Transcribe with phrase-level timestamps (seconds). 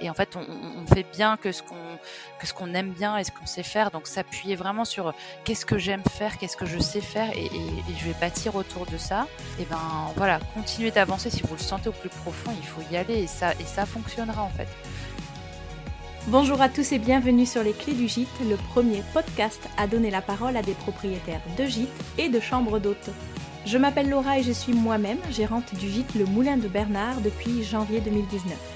[0.00, 1.76] Et en fait, on, fait bien que ce qu'on
[2.42, 3.90] ce qu'on aime bien et ce qu'on sait faire.
[3.90, 5.14] Donc s'appuyer vraiment sur
[5.44, 7.50] qu'est-ce que j'aime faire, qu'est-ce que je sais faire, et,
[7.98, 9.26] je vais bâtir autour de ça.
[9.58, 9.78] Et ben
[10.16, 12.52] voilà, continuez d'avancer si vous le sentez au plus profond.
[12.58, 14.68] Il faut y aller et ça et ça fonctionnera en fait.
[16.28, 20.10] Bonjour à tous et bienvenue sur Les Clés du Gîte, le premier podcast à donner
[20.10, 21.88] la parole à des propriétaires de gîtes
[22.18, 23.10] et de chambres d'hôtes.
[23.64, 27.62] Je m'appelle Laura et je suis moi-même gérante du gîte Le Moulin de Bernard depuis
[27.62, 28.75] janvier 2019.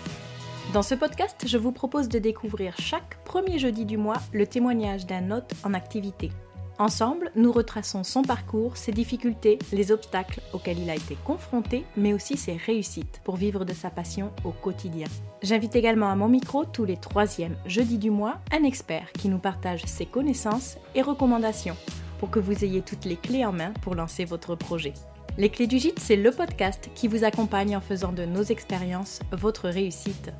[0.73, 5.05] Dans ce podcast, je vous propose de découvrir chaque premier jeudi du mois le témoignage
[5.05, 6.30] d'un hôte en activité.
[6.79, 12.12] Ensemble, nous retraçons son parcours, ses difficultés, les obstacles auxquels il a été confronté, mais
[12.12, 15.09] aussi ses réussites pour vivre de sa passion au quotidien.
[15.43, 19.41] J'invite également à mon micro tous les troisièmes jeudis du mois un expert qui nous
[19.41, 21.77] partage ses connaissances et recommandations
[22.21, 24.95] pour que vous ayez toutes les clés en main pour lancer votre projet.
[25.37, 29.18] Les clés du gîte, c'est le podcast qui vous accompagne en faisant de nos expériences
[29.32, 30.30] votre réussite.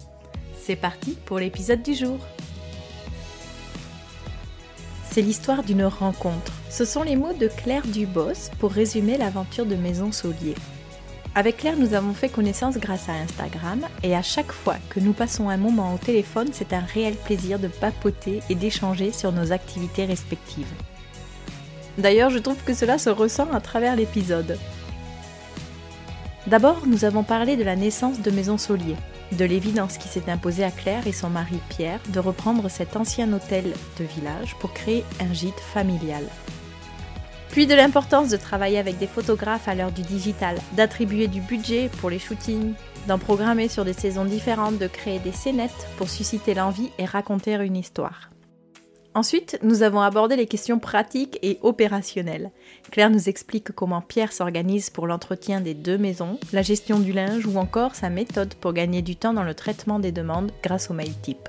[0.63, 2.19] C'est parti pour l'épisode du jour.
[5.11, 6.53] C'est l'histoire d'une rencontre.
[6.69, 10.55] Ce sont les mots de Claire Dubos pour résumer l'aventure de Maison Saulier.
[11.35, 15.15] Avec Claire, nous avons fait connaissance grâce à Instagram et à chaque fois que nous
[15.15, 19.53] passons un moment au téléphone, c'est un réel plaisir de papoter et d'échanger sur nos
[19.53, 20.73] activités respectives.
[21.97, 24.59] D'ailleurs, je trouve que cela se ressent à travers l'épisode.
[26.47, 28.97] D'abord, nous avons parlé de la naissance de Maison Saulier,
[29.33, 33.33] de l'évidence qui s'est imposée à Claire et son mari Pierre de reprendre cet ancien
[33.33, 36.25] hôtel de village pour créer un gîte familial.
[37.51, 41.91] Puis de l'importance de travailler avec des photographes à l'heure du digital, d'attribuer du budget
[42.01, 42.75] pour les shootings,
[43.09, 47.55] d'en programmer sur des saisons différentes, de créer des scénettes pour susciter l'envie et raconter
[47.55, 48.31] une histoire.
[49.13, 52.53] Ensuite, nous avons abordé les questions pratiques et opérationnelles.
[52.93, 57.45] Claire nous explique comment Pierre s'organise pour l'entretien des deux maisons, la gestion du linge
[57.45, 60.95] ou encore sa méthode pour gagner du temps dans le traitement des demandes grâce au
[60.95, 61.49] mail type.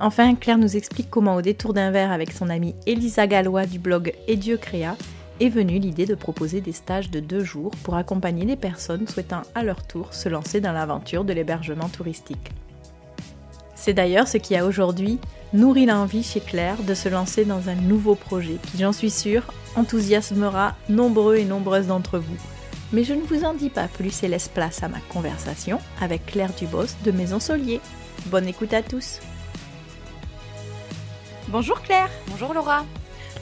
[0.00, 3.78] Enfin, Claire nous explique comment au détour d'un verre avec son amie Elisa Gallois du
[3.78, 4.96] blog Et Dieu créa
[5.38, 9.42] est venue l'idée de proposer des stages de deux jours pour accompagner les personnes souhaitant
[9.54, 12.50] à leur tour se lancer dans l'aventure de l'hébergement touristique.
[13.74, 15.20] C'est d'ailleurs ce qui a aujourd'hui
[15.52, 19.44] nourri l'envie chez Claire de se lancer dans un nouveau projet qui, j'en suis sûre,
[19.76, 22.36] enthousiasmera nombreux et nombreuses d'entre vous.
[22.92, 26.26] Mais je ne vous en dis pas plus et laisse place à ma conversation avec
[26.26, 27.80] Claire Dubos de Maison Solier.
[28.26, 29.20] Bonne écoute à tous.
[31.48, 32.10] Bonjour Claire.
[32.28, 32.84] Bonjour Laura.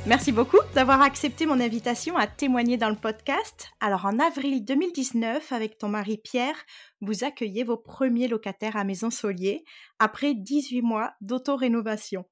[0.07, 3.69] Merci beaucoup d'avoir accepté mon invitation à témoigner dans le podcast.
[3.81, 6.57] Alors en avril 2019, avec ton mari Pierre,
[7.05, 9.65] vous accueillez vos premiers locataires à Maison Solier
[9.99, 12.25] après 18 mois d'auto-rénovation.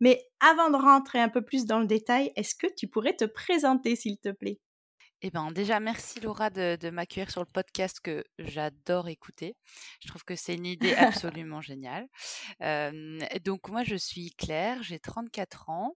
[0.00, 3.24] Mais avant de rentrer un peu plus dans le détail, est-ce que tu pourrais te
[3.24, 4.60] présenter s'il te plaît?
[5.24, 9.54] Eh ben, déjà, merci Laura de, m'accueillir sur le podcast que j'adore écouter.
[10.00, 12.08] Je trouve que c'est une idée absolument géniale.
[13.44, 15.94] donc, moi, je suis Claire, j'ai 34 ans.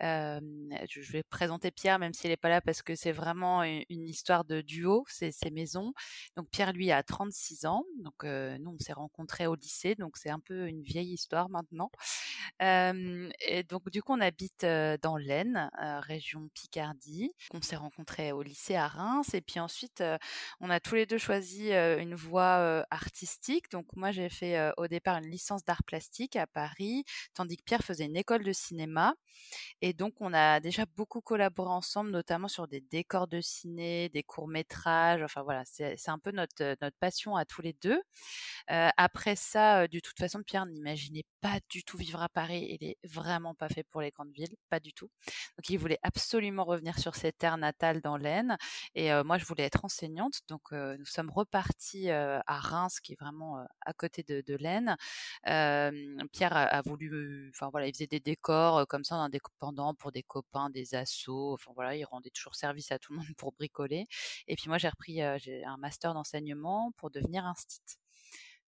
[0.00, 4.44] je vais présenter Pierre, même s'il n'est pas là, parce que c'est vraiment une, histoire
[4.44, 5.92] de duo, c'est maisons.
[6.36, 7.82] Donc, Pierre, lui, a 36 ans.
[7.98, 11.90] Donc, nous, on s'est rencontrés au lycée, donc c'est un peu une vieille histoire maintenant.
[12.60, 15.68] et donc, du coup, on habite dans l'Aisne,
[16.06, 17.32] région Picardie.
[17.52, 19.34] On s'est rencontrés au lycée à Reims.
[19.34, 20.02] Et puis ensuite,
[20.60, 23.70] on a tous les deux choisi une voie artistique.
[23.70, 27.82] Donc moi, j'ai fait au départ une licence d'art plastique à Paris, tandis que Pierre
[27.82, 29.14] faisait une école de cinéma.
[29.80, 34.22] Et donc, on a déjà beaucoup collaboré ensemble, notamment sur des décors de ciné, des
[34.22, 35.22] courts-métrages.
[35.22, 38.00] Enfin voilà, c'est un peu notre, notre passion à tous les deux.
[38.68, 42.78] après ça, de toute façon, Pierre n'imaginait pas du tout vivre à Paris.
[42.80, 45.08] Il est vraiment pas fait pour les grandes villes, pas du tout.
[45.56, 48.56] Donc, il voulait absolument revenir sur ses terres natales dans l'Aisne.
[48.94, 50.40] Et moi, je voulais être enseignante.
[50.48, 54.96] Donc, nous sommes repartis à Reims, qui est vraiment à côté de, de l'Aisne.
[56.32, 60.70] Pierre a, voulu, enfin voilà, il faisait des décors comme ça, indépendant pour des copains,
[60.70, 61.54] des assos.
[61.54, 64.06] Enfin voilà, il rendait toujours service à tout le monde pour bricoler.
[64.46, 67.98] Et puis moi, j'ai repris un master d'enseignement pour devenir instit.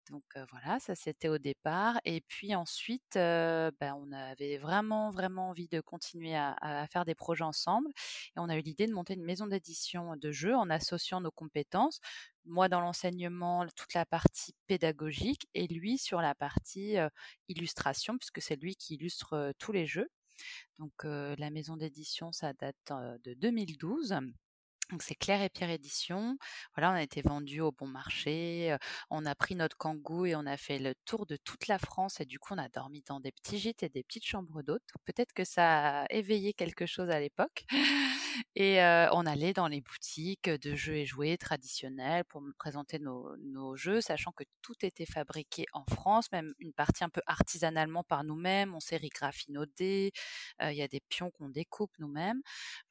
[0.08, 2.00] Donc voilà, ça c'était au départ.
[2.04, 7.44] Et puis ensuite, ben, on avait vraiment, vraiment envie de continuer à, faire des projets
[7.44, 7.90] ensemble.
[8.36, 11.30] Et on a eu l'idée de monter une maison d'édition de jeux en associant nos
[11.30, 12.00] compétences.
[12.44, 16.96] Moi dans l'enseignement, toute la partie pédagogique et lui sur la partie
[17.48, 20.08] illustration, puisque c'est lui qui illustre tous les jeux.
[20.78, 22.92] Donc la maison d'édition, ça date
[23.24, 24.14] de 2012.
[24.90, 26.36] Donc c'est Claire et Pierre Édition.
[26.74, 28.76] Voilà, on a été vendus au bon marché.
[29.10, 32.20] On a pris notre kangou et on a fait le tour de toute la France.
[32.20, 34.82] Et du coup, on a dormi dans des petits gîtes et des petites chambres d'hôtes.
[35.04, 37.64] Peut-être que ça a éveillé quelque chose à l'époque.
[38.54, 38.80] Et
[39.12, 44.00] on allait dans les boutiques de jeux et jouets traditionnels pour me présenter nos, jeux,
[44.00, 48.74] sachant que tout était fabriqué en France, même une partie un peu artisanalement par nous-mêmes.
[48.74, 50.12] On sérigraphie nos dés.
[50.62, 52.40] Il y a des pions qu'on découpe nous-mêmes.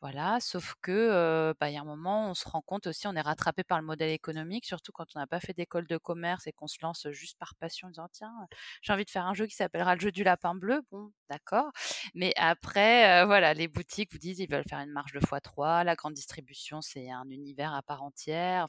[0.01, 3.21] Voilà, sauf que bah, y a un moment, on se rend compte aussi, on est
[3.21, 6.51] rattrapé par le modèle économique, surtout quand on n'a pas fait d'école de commerce et
[6.51, 8.33] qu'on se lance juste par passion en disant tiens,
[8.81, 10.81] j'ai envie de faire un jeu qui s'appellera le jeu du lapin bleu.
[10.91, 11.71] Bon, d'accord.
[12.13, 15.95] Mais après, voilà, les boutiques vous disent ils veulent faire une marge de x3, la
[15.95, 18.67] grande distribution, c'est un univers à part entière.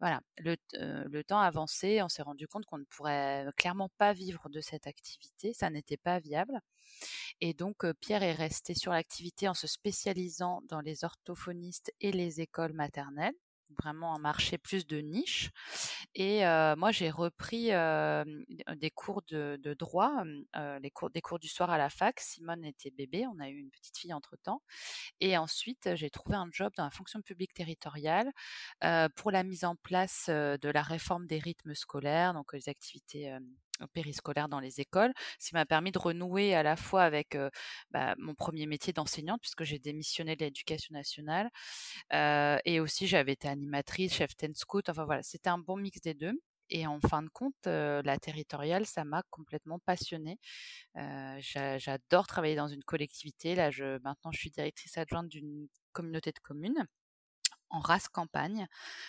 [0.00, 4.48] Voilà, le, le temps avancé, on s'est rendu compte qu'on ne pourrait clairement pas vivre
[4.48, 6.60] de cette activité, ça n'était pas viable.
[7.40, 12.40] Et donc, Pierre est resté sur l'activité en se spécialisant dans les orthophonistes et les
[12.40, 13.34] écoles maternelles
[13.82, 15.50] vraiment un marché plus de niche.
[16.14, 16.40] Et
[16.76, 20.24] moi, j'ai repris des cours de, droit,
[20.80, 22.20] les cours, des cours du soir à la fac.
[22.20, 24.62] Simone était bébé, on a eu une petite fille entre-temps.
[25.20, 28.30] Et ensuite, j'ai trouvé un job dans la fonction publique territoriale
[29.16, 33.36] pour la mise en place de la réforme des rythmes scolaires, donc les activités
[33.92, 37.36] périscolaire dans les écoles, ce qui m'a permis de renouer à la fois avec
[37.90, 41.50] bah, mon premier métier d'enseignante, puisque j'ai démissionné de l'éducation nationale,
[42.12, 46.14] et aussi j'avais été animatrice, chef ten scout, enfin voilà, c'était un bon mix des
[46.14, 46.32] deux.
[46.70, 50.38] Et en fin de compte, la territoriale, ça m'a complètement passionnée.
[50.94, 53.54] J'adore travailler dans une collectivité.
[53.54, 56.86] Là, je, maintenant, je suis directrice adjointe d'une communauté de communes
[57.70, 58.66] en race campagne,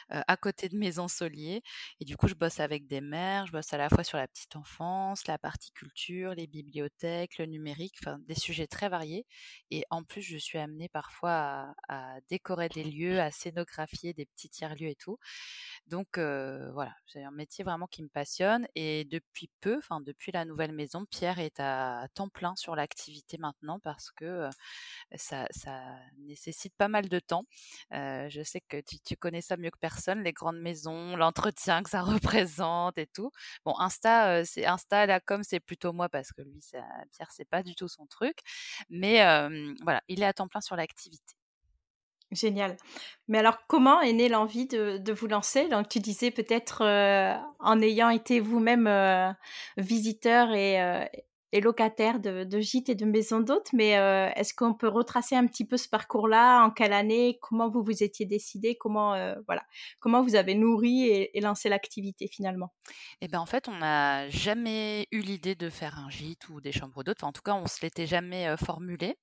[0.10, 1.62] à côté de Maison Solier.
[2.00, 4.28] Et du coup, je bosse avec des maires, je bosse à la fois sur la
[4.28, 9.26] petite enfance, la partie culture, les bibliothèques, le numérique, enfin des sujets très variés.
[9.72, 14.26] Et en plus, je suis amenée parfois à, à décorer des lieux, à scénographier des
[14.26, 15.18] petits tiers-lieux et tout.
[15.88, 18.68] Donc voilà, c'est un métier vraiment qui me passionne.
[18.76, 23.38] Et depuis peu, enfin depuis la nouvelle maison, Pierre est à, temps plein sur l'activité
[23.38, 24.50] maintenant parce que
[25.16, 25.48] ça,
[26.18, 27.44] nécessite pas mal de temps.
[27.92, 32.02] je sais que tu, connais ça mieux que personne, les grandes maisons, l'entretien que ça
[32.48, 33.32] représente et tout.
[33.66, 36.80] Bon, Insta, c'est Insta, la com, c'est plutôt moi parce que lui, ça,
[37.16, 38.38] Pierre, c'est pas du tout son truc.
[38.90, 39.20] Mais
[39.84, 41.36] voilà, il est à temps plein sur l'activité.
[42.32, 42.78] Génial.
[43.28, 45.68] Mais alors, comment est née l'envie de, vous lancer?
[45.68, 46.84] Donc, tu disais peut-être
[47.60, 49.36] en ayant été vous-même
[49.78, 51.04] visiteur et,
[51.52, 55.36] et locataire de, de gîtes et de maisons d'hôtes, mais euh, est-ce qu'on peut retracer
[55.36, 56.64] un petit peu ce parcours-là?
[56.64, 57.40] En quelle année?
[57.42, 58.78] Comment vous vous étiez décidé?
[58.78, 59.64] Comment euh, voilà
[60.00, 62.74] Comment vous avez nourri et, lancé l'activité finalement?
[63.22, 66.72] Eh ben en fait, on n'a jamais eu l'idée de faire un gîte ou des
[66.72, 67.24] chambres d'hôtes.
[67.24, 69.18] en tout cas, on se l'était jamais euh, formulé.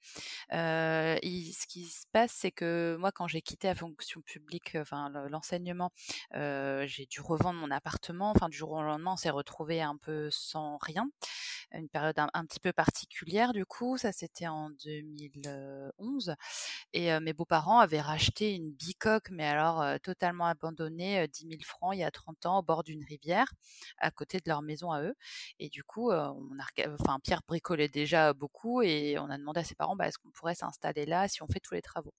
[0.51, 5.93] ce qui se passe, c'est que moi, quand j'ai quitté la fonction publique, enfin l'enseignement,
[6.33, 8.33] j'ai dû revendre mon appartement.
[8.35, 11.09] Enfin, du jour au lendemain, on s'est retrouvé un peu sans rien.
[11.73, 13.99] Une période un, petit peu particulière du coup.
[13.99, 16.35] Ça, c'était en 2011.
[16.93, 22.01] Et mes beaux-parents avaient racheté une bicoque, mais alors totalement abandonnée, 10 000 francs il
[22.01, 23.53] y a 30 ans, au bord d'une rivière,
[23.99, 25.15] à côté de leur maison à eux.
[25.59, 29.65] Et du coup, on a, enfin, Pierre bricolait déjà beaucoup et on a demandé à
[29.65, 32.15] ses parents, bah, est-ce qu'on pourrait s'installer là si on fait tous les travaux?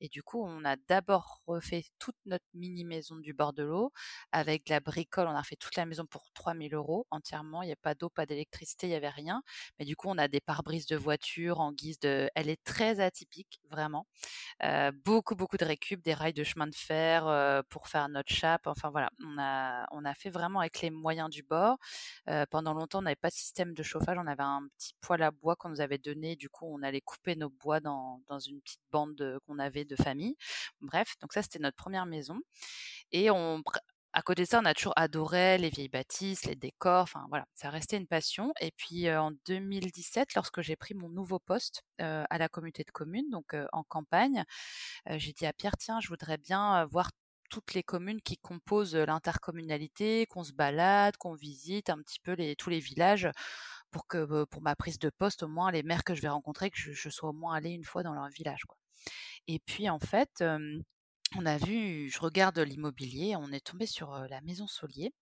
[0.00, 3.92] Et du coup, on a d'abord refait toute notre mini maison du bord de l'eau
[4.32, 5.28] avec la bricole.
[5.28, 7.62] On a refait toute la maison pour 3000 euros entièrement.
[7.62, 9.42] Il n'y a pas d'eau, pas d'électricité, il n'y avait rien.
[9.78, 12.30] Mais du coup, on a des pare-brises de voiture en guise de.
[12.34, 14.06] Elle est très atypique, vraiment.
[15.04, 18.66] beaucoup, beaucoup de récup, des rails de chemin de fer pour faire notre chape.
[18.66, 21.78] Enfin voilà, on a, on a fait vraiment avec les moyens du bord.
[22.50, 24.16] pendant longtemps, on n'avait pas de système de chauffage.
[24.18, 26.36] On avait un petit poêle à bois qu'on nous avait donné.
[26.36, 29.96] Du coup, on allait couper nos bois dans, dans une petite bande qu'on avait de
[29.96, 30.36] famille.
[30.80, 32.40] Bref, donc ça, c'était notre première maison.
[33.12, 33.62] Et on,
[34.18, 37.46] à côté de ça, on a toujours adoré les vieilles bâtisses, les décors, enfin voilà,
[37.54, 38.52] ça restait une passion.
[38.60, 43.30] Et puis en 2017, lorsque j'ai pris mon nouveau poste à la communauté de communes,
[43.30, 44.42] donc en campagne,
[45.06, 47.12] j'ai dit à Pierre, tiens, je voudrais bien voir
[47.48, 52.70] toutes les communes qui composent l'intercommunalité, qu'on se balade, qu'on visite un petit peu tous
[52.70, 53.30] les villages
[53.92, 56.70] pour que pour ma prise de poste, au moins les maires que je vais rencontrer,
[56.70, 58.64] que je, sois au moins allée une fois dans leur village.
[59.46, 60.42] Et puis en fait,
[61.36, 65.12] on a vu, je regarde l'immobilier, on est tombé sur la maison Solier.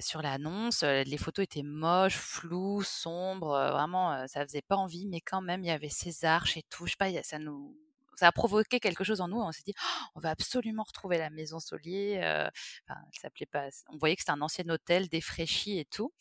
[0.00, 5.42] sur l'annonce, les photos étaient moches, floues, sombres, vraiment, ça faisait pas envie, mais quand
[5.42, 6.86] même, il y avait ces arches et tout.
[6.86, 7.76] Je sais pas, ça nous,
[8.16, 9.38] ça a provoqué quelque chose en nous.
[9.40, 12.18] On s'est dit, «Oh, on va absolument retrouver la maison Solier.
[13.52, 13.68] Pas.
[13.88, 16.12] On voyait que c'était un ancien hôtel défraîchi et tout.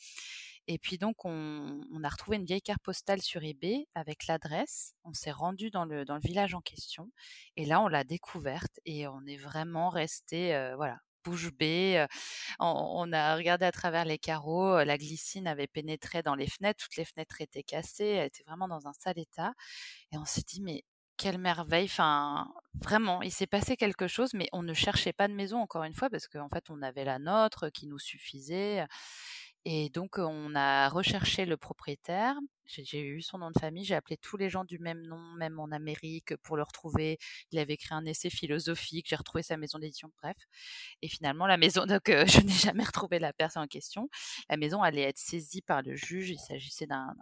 [0.68, 4.94] Et puis donc, on, a retrouvé une vieille carte postale sur eBay avec l'adresse.
[5.04, 7.10] On s'est rendu dans le, village en question.
[7.56, 12.06] Et là, on l'a découverte et on est vraiment resté, voilà, bouche bée.
[12.60, 14.84] On, a regardé à travers les carreaux.
[14.84, 16.84] La glycine avait pénétré dans les fenêtres.
[16.84, 18.06] Toutes les fenêtres étaient cassées.
[18.06, 19.54] Elle était vraiment dans un sale état.
[20.12, 20.84] Et on s'est dit, mais
[21.18, 21.86] quelle merveille.
[21.86, 25.84] Enfin, vraiment, il s'est passé quelque chose, mais on ne cherchait pas de maison, encore
[25.84, 28.86] une fois, parce qu'en fait, on avait la nôtre qui nous suffisait.
[29.66, 32.36] Et donc, on a recherché le propriétaire.
[32.66, 33.84] J'ai eu son nom de famille.
[33.84, 37.18] J'ai appelé tous les gens du même nom, même en Amérique, pour le retrouver.
[37.52, 39.08] Il avait écrit un essai philosophique.
[39.10, 40.10] J'ai retrouvé sa maison d'édition.
[40.22, 40.38] Bref.
[41.02, 44.10] Et finalement, la maison, donc, je n'ai jamais retrouvé la personne en question.
[44.50, 46.30] La maison allait être saisie par le juge.
[46.30, 47.14] Il s'agissait d'un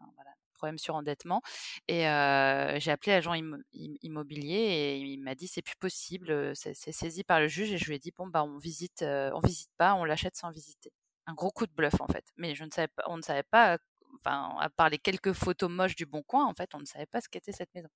[0.55, 1.41] problème sur endettement.
[1.87, 3.33] Et j'ai appelé l'agent
[3.73, 7.71] immobilier et il m'a dit c'est plus possible, c'est saisi par le juge.
[7.71, 10.51] Et je lui ai dit bon bah on visite, on visite pas, on l'achète sans
[10.51, 10.91] visiter.
[11.27, 12.25] Un gros coup de bluff en fait.
[12.37, 13.77] Mais je ne savais pas, on ne savait pas,
[14.19, 17.05] enfin à part les quelques photos moches du Bon Coin, en fait on ne savait
[17.07, 17.89] pas ce qu'était cette maison.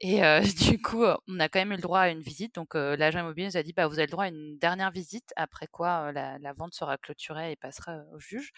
[0.00, 0.20] Et
[0.76, 2.54] du coup, on a quand même eu le droit à une visite.
[2.54, 5.32] Donc, l'agent immobilier nous a dit bah, vous avez le droit à une dernière visite,
[5.36, 8.52] après quoi la, vente sera clôturée et passera au juge.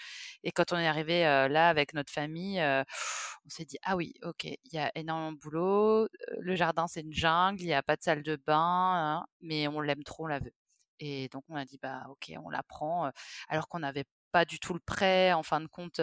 [0.44, 4.44] Et quand on est arrivé là avec notre famille, on s'est dit ah oui, ok,
[4.44, 6.08] il y a énormément de boulot.
[6.38, 9.68] Le jardin, c'est une jungle, il n'y a pas de salle de bain, hein, mais
[9.68, 10.52] on l'aime trop, on la veut.
[11.00, 13.10] Et donc, on a dit bah ok, on la prend,
[13.48, 15.32] alors qu'on n'avait pas du tout le prêt.
[15.32, 16.00] En fin de compte,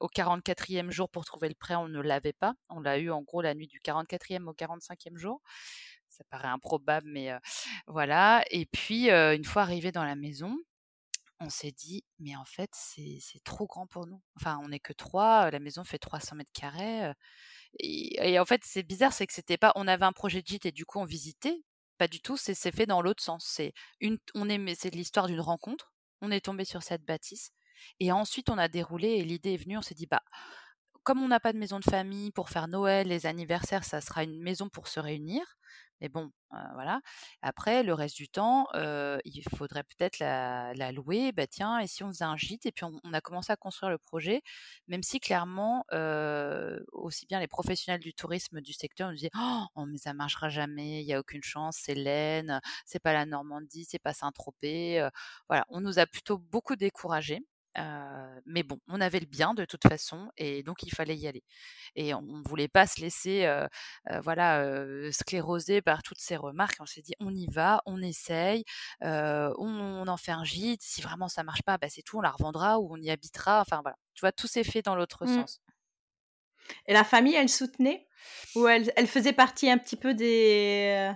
[0.00, 2.54] au 44e jour pour trouver le prêt, on ne l'avait pas.
[2.70, 5.42] On l'a eu en gros la nuit du 44e au 45e jour.
[6.08, 7.30] Ça paraît improbable, mais
[7.86, 8.44] voilà.
[8.50, 10.56] Et puis, une fois arrivé dans la maison,
[11.40, 14.20] on s'est dit, mais en fait, c'est trop grand pour nous.
[14.36, 17.12] Enfin, on n'est que trois, la maison fait 300 mètres carrés.
[17.78, 20.66] Et, en fait, c'est bizarre, c'est que c'était pas, on avait un projet de gîte
[20.66, 21.62] et du coup, on visitait.
[21.98, 23.44] Pas du tout, c'est fait dans l'autre sens.
[23.46, 25.92] C'est une, on est, c'est l'histoire d'une rencontre.
[26.20, 27.50] On est tombé sur cette bâtisse.
[28.00, 30.22] Et ensuite, on a déroulé et l'idée est venue, on s'est dit, bah,
[31.04, 34.24] comme on n'a pas de maison de famille pour faire Noël, les anniversaires, ça sera
[34.24, 35.42] une maison pour se réunir.
[36.00, 37.00] Mais bon, voilà.
[37.42, 41.32] Après, le reste du temps, il faudrait peut-être la, louer.
[41.32, 42.66] Bah tiens, et si on faisait un gîte?
[42.66, 44.42] Et puis on, a commencé à construire le projet,
[44.88, 45.84] même si clairement,
[46.92, 51.02] aussi bien les professionnels du tourisme du secteur nous disaient oh, mais ça marchera jamais,
[51.02, 55.08] il n'y a aucune chance, c'est l'Aisne, c'est pas la Normandie, c'est pas Saint-Tropez.
[55.48, 57.42] voilà, on nous a plutôt beaucoup découragés
[57.76, 61.44] mais bon, on avait le bien de toute façon et donc il fallait y aller.
[61.94, 63.48] Et on ne voulait pas se laisser
[64.22, 64.64] voilà,
[65.12, 66.76] scléroser par toutes ces remarques.
[66.80, 68.64] On s'est dit, on y va, on essaye,
[69.00, 70.82] on, en fait un gîte.
[70.82, 73.60] Si vraiment ça marche pas, bah, c'est tout, on la revendra ou on y habitera.
[73.60, 75.34] Enfin voilà, tu vois, tout s'est fait dans l'autre mmh.
[75.34, 75.60] sens.
[76.86, 78.08] Et la famille, elle soutenait?
[78.56, 81.12] Ou elle, elle faisait partie un petit peu des,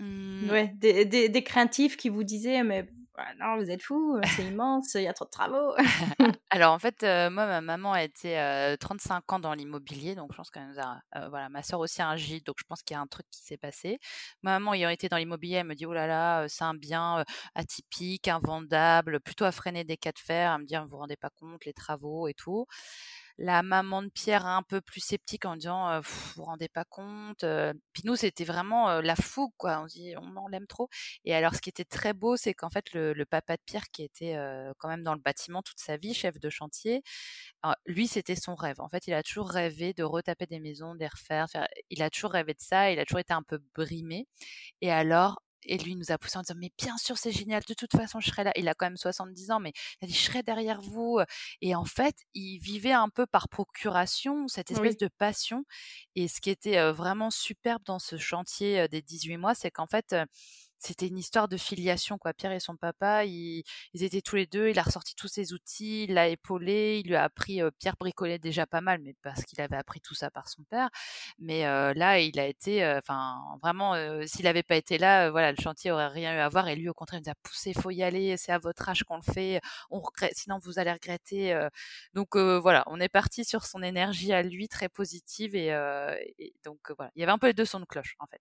[0.00, 0.50] mmh.
[0.50, 2.90] ouais, des, des, des craintifs qui vous disaient, mais
[3.38, 5.74] non, vous êtes fous, c'est immense, il y a trop de travaux.
[6.50, 10.50] Alors en fait, moi, ma maman a été 35 ans dans l'immobilier, donc je pense
[10.50, 12.98] qu'elle nous a, voilà, ma soeur aussi a un gîte, donc je pense qu'il y
[12.98, 13.98] a un truc qui s'est passé.
[14.42, 17.24] Ma maman ayant été dans l'immobilier, elle me dit, oh là là, c'est un bien
[17.54, 21.16] atypique, invendable, plutôt à freiner des cas de fer, à me dire, vous vous rendez
[21.16, 22.66] pas compte, les travaux et tout
[23.38, 27.44] la maman de Pierre un peu plus sceptique en disant vous vous rendez pas compte
[27.92, 29.80] puis nous c'était vraiment la fougue quoi.
[29.80, 30.88] On dit on, l'aime trop
[31.24, 34.02] et alors ce qui était très beau c'est qu'en fait le, papa de Pierre qui
[34.02, 34.36] était
[34.78, 37.02] quand même dans le bâtiment toute sa vie chef de chantier
[37.86, 38.80] lui c'était son rêve.
[38.80, 41.46] En fait il a toujours rêvé de retaper des maisons de les refaire
[41.90, 44.26] il a toujours rêvé de ça il a toujours été un peu brimé.
[44.80, 47.74] Et alors et lui nous a poussé en disant mais bien sûr c'est génial de
[47.74, 48.52] toute façon je serai là.
[48.56, 51.20] Il a quand même 70 ans mais il a dit je serai derrière vous.
[51.60, 55.64] Et en fait il vivait un peu par procuration cette espèce de passion.
[56.16, 60.14] Et ce qui était vraiment superbe dans ce chantier des 18 mois c'est qu'en fait
[60.82, 62.32] c'était une histoire de filiation quoi.
[62.32, 64.68] Pierre et son papa, ils, étaient tous les deux.
[64.68, 67.60] Il a ressorti tous ses outils, il l'a épaulé, il lui a appris.
[67.78, 70.90] Pierre bricolait déjà pas mal, mais parce qu'il avait appris tout ça par son père.
[71.38, 71.62] Mais
[71.94, 73.94] là, il a été, enfin vraiment,
[74.26, 76.68] s'il n'avait pas été là, voilà, le chantier aurait rien eu à voir.
[76.68, 78.36] Et lui, au contraire, il nous a poussé, faut y aller.
[78.36, 79.60] C'est à votre âge qu'on le fait.
[79.90, 81.58] On regrette, sinon vous allez regretter.
[82.14, 85.68] donc voilà, on est parti sur son énergie à lui très positive et,
[86.38, 88.40] et donc voilà, il y avait un peu les deux sons de cloche en fait.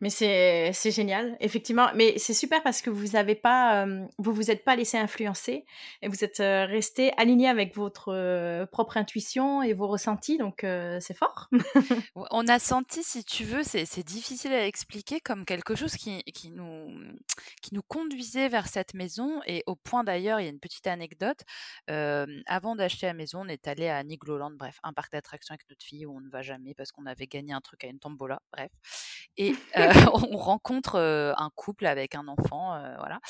[0.00, 1.88] Mais c'est génial, effectivement.
[1.94, 3.86] Mais c'est super parce que vous avez pas,
[4.18, 5.64] vous vous êtes pas laissé influencer
[6.02, 10.60] et vous êtes resté aligné avec votre propre intuition et vos ressentis, donc
[11.00, 11.48] c'est fort.
[12.30, 16.50] On a senti, si tu veux, c'est difficile à expliquer, comme quelque chose qui, qui,
[16.50, 16.90] nous,
[17.62, 19.40] qui nous conduisait vers cette maison.
[19.46, 21.42] Et au point d'ailleurs, il y a une petite anecdote.
[21.88, 25.84] avant d'acheter la maison, on est allé à Nigloland, bref, un parc d'attractions avec notre
[25.84, 28.40] fille où on ne va jamais parce qu'on avait gagné un truc à une tombola,
[28.52, 28.70] bref.
[29.36, 29.92] Et euh,
[30.30, 33.20] on rencontre un couple avec un enfant, voilà.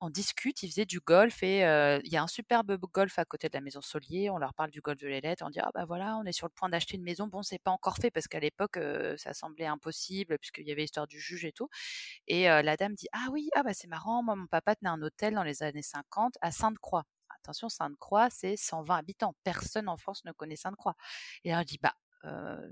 [0.00, 1.58] on discute, ils faisaient du golf et
[2.04, 4.30] il y a un superbe golf à côté de la maison Solier.
[4.30, 5.42] On leur parle du golf de l'Ailette.
[5.42, 7.26] On dit ah bah voilà, on est sur le point d'acheter une maison.
[7.26, 8.78] Bon, c'est pas encore fait parce qu'à l'époque
[9.16, 11.68] ça semblait impossible puisqu'il y avait l'histoire du juge et tout.
[12.26, 14.22] Et la dame dit ah oui, ah bah c'est marrant.
[14.22, 17.04] Moi, mon papa tenait un hôtel dans les années 50 à Sainte-Croix.
[17.40, 19.34] Attention, Sainte-Croix, c'est 120 habitants.
[19.42, 20.94] Personne en France ne connaît Sainte-Croix.
[21.44, 21.94] Et elle dit bah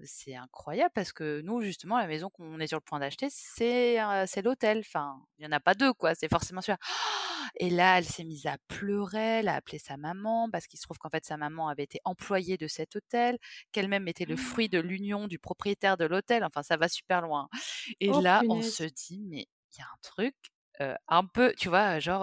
[0.04, 3.96] c'est incroyable parce que nous, justement, la maison qu'on est sur le point d'acheter, c'est
[4.42, 4.78] l'hôtel.
[4.80, 6.14] Enfin, il n'y en a pas deux, quoi.
[6.14, 6.76] C'est forcément sûr.
[7.56, 10.84] Et là, elle s'est mise à pleurer, elle a appelé sa maman parce qu'il se
[10.84, 13.38] trouve qu'en fait, sa maman avait été employée de cet hôtel,
[13.72, 16.44] qu'elle-même était le fruit de l'union du propriétaire de l'hôtel.
[16.44, 17.48] Enfin, ça va super loin.
[18.00, 20.34] Et Oh là, on se dit, mais il y a un truc
[21.08, 22.22] un peu, tu vois, genre,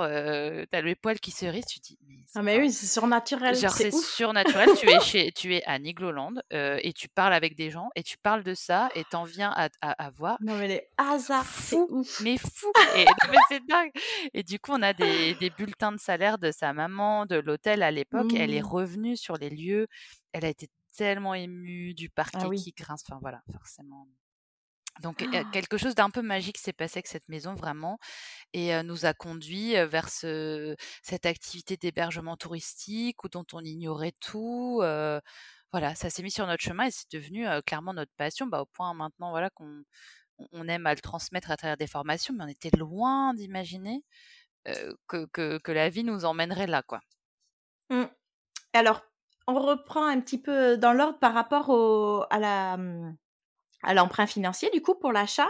[0.69, 3.55] t'as le poil qui se hérisse, tu dis, mais Ah mais pas oui, c'est surnaturel,
[3.55, 7.69] Genre c'est surnaturel, tu es chez tu es à Nigloland, et tu parles avec des
[7.69, 10.55] gens et tu parles de ça et tu en viens à à à voir Non
[10.57, 13.91] mais les hasards, fou, mais fou et mais c'est dingue
[14.33, 17.83] et du coup, on a des des bulletins de salaire de sa maman, de l'hôtel
[17.83, 18.33] à l'époque.
[18.35, 18.65] Elle est Mmh.
[18.65, 19.87] revenue sur les lieux.
[20.33, 22.57] Elle a été tellement émue du Ah parquet oui.
[22.61, 24.07] qui grince, enfin voilà, forcément.
[24.99, 27.99] Donc il y a quelque chose d'un peu magique s'est passé avec cette maison vraiment
[28.53, 34.13] et nous a conduits, heu, vers ce cette activité d'hébergement touristique ou dont on ignorait
[34.21, 34.81] tout,
[35.73, 38.65] voilà, ça s'est mis sur notre chemin et c'est devenu, clairement notre passion, bah, au
[38.65, 39.83] point maintenant, voilà, qu'on
[40.39, 44.03] on on aime à le transmettre à travers des formations, mais on était loin d'imaginer,
[45.07, 45.25] que
[45.59, 47.01] que la vie nous emmènerait là, quoi.
[47.89, 48.03] Mmh.
[48.73, 49.01] Alors,
[49.47, 53.17] on reprend un petit peu dans l'ordre par rapport au à la, mmh,
[53.83, 55.49] à l'emprunt financier du coup pour l'achat.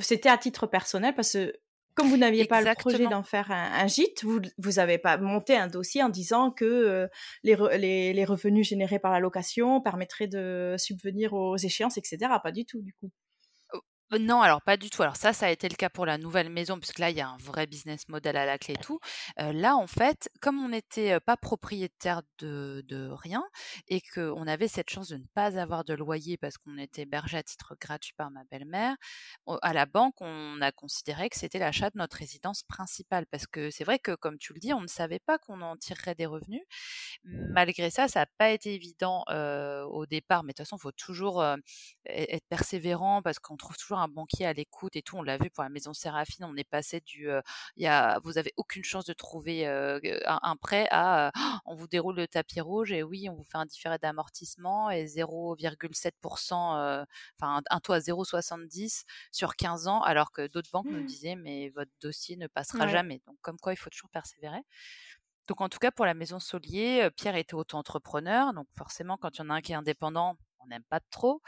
[0.00, 1.54] C'était à titre personnel parce que
[1.94, 4.98] comme vous n'aviez pas le projet d'en faire un un gîte, vous l vous avez
[4.98, 7.08] pas monté un dossier en disant que,
[7.44, 12.02] les re les les revenus générés par la location permettraient de subvenir aux échéances et
[12.04, 12.40] cetera?
[12.40, 13.10] Pas du tout du coup?
[14.12, 15.02] Heu, non, alors pas du tout.
[15.02, 17.20] Alors ça, ça a été le cas pour la nouvelle maison puisque là, il y
[17.20, 18.98] a un vrai business model à la clé et tout.
[19.40, 23.42] Heu, là, en fait, comme on n'était, pas propriétaire de rien
[23.88, 27.36] et qu'on avait cette chance de ne pas avoir de loyer parce qu'on était hébergés
[27.38, 28.96] à titre gratuit par ma belle-mère,
[29.62, 33.26] à la banque, on a considéré que c'était l'achat de notre résidence principale.
[33.30, 35.76] Parce que c'est vrai que, comme tu le dis, on ne savait pas qu'on en
[35.76, 36.62] tirerait des revenus.
[37.24, 39.24] Malgré ça, ça a pas été évident,
[39.90, 41.42] au départ, mais de toute façon, il faut toujours,
[42.06, 45.16] être persévérant parce qu'on trouve toujours un banquier à l'écoute et tout.
[45.18, 47.28] On l'a vu pour la maison Séraphine, on est passé du,
[47.76, 51.32] y a vous avez aucune chance de trouver, heu, un un prêt à, heu,
[51.66, 55.06] on vous déroule le tapis rouge et oui, on vous fait un différé d'amortissement et
[55.06, 57.04] 0,7 heu,
[57.40, 61.70] enfin un taux à 0,70 sur 15 ans, alors que d'autres banques nous disaient: «Mais
[61.70, 62.88] votre dossier ne passera Ouais.
[62.88, 63.20] jamais».
[63.26, 64.60] Donc comme quoi, il faut toujours persévérer.
[65.48, 69.42] Donc en tout cas, pour la maison Solier, Pierre était auto-entrepreneur, donc forcément, quand il
[69.42, 70.36] y en a un qui est indépendant,
[70.68, 71.42] n'aime pas trop.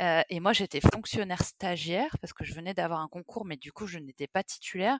[0.00, 3.86] Et moi, j'étais fonctionnaire stagiaire parce que je venais d'avoir un concours, mais du coup,
[3.86, 4.98] je n'étais pas titulaire.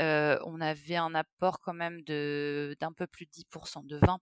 [0.00, 3.46] On avait un apport quand même d'un peu plus de 10
[3.84, 4.18] de 20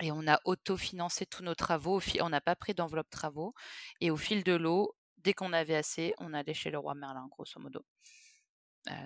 [0.00, 3.54] et on a autofinancé tous nos travaux on n'a pas pris d'enveloppe travaux
[4.00, 7.60] et au fil de l'eau, dès qu'on avait assez, on allait chez Leroy Merlin, grosso
[7.60, 7.84] modo.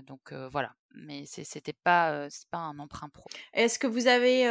[0.06, 3.28] Donc voilà, mais c'était pas, pas un emprunt pro.
[3.52, 4.46] Est-ce que vous avez,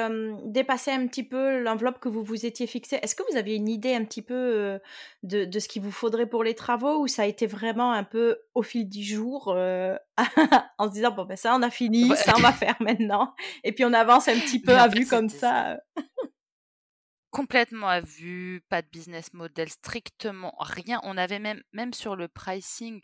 [0.45, 2.99] dépassé un petit peu l'enveloppe que vous vous étiez fixée?
[3.01, 4.79] Est-ce que vous aviez une idée un petit peu,
[5.23, 8.03] de de ce qu'il vous faudrait pour les travaux ou ça a été vraiment un
[8.03, 9.47] peu au fil du jour,
[10.77, 12.15] en se disant: «Bon, ben, ça on a fini, Ouais.
[12.17, 15.29] ça on va faire maintenant» et puis on avance un petit peu à vue comme
[15.29, 15.77] ça.
[17.29, 20.99] Complètement à vue, pas de business model, strictement rien.
[21.03, 22.99] On avait même même sur le pricing,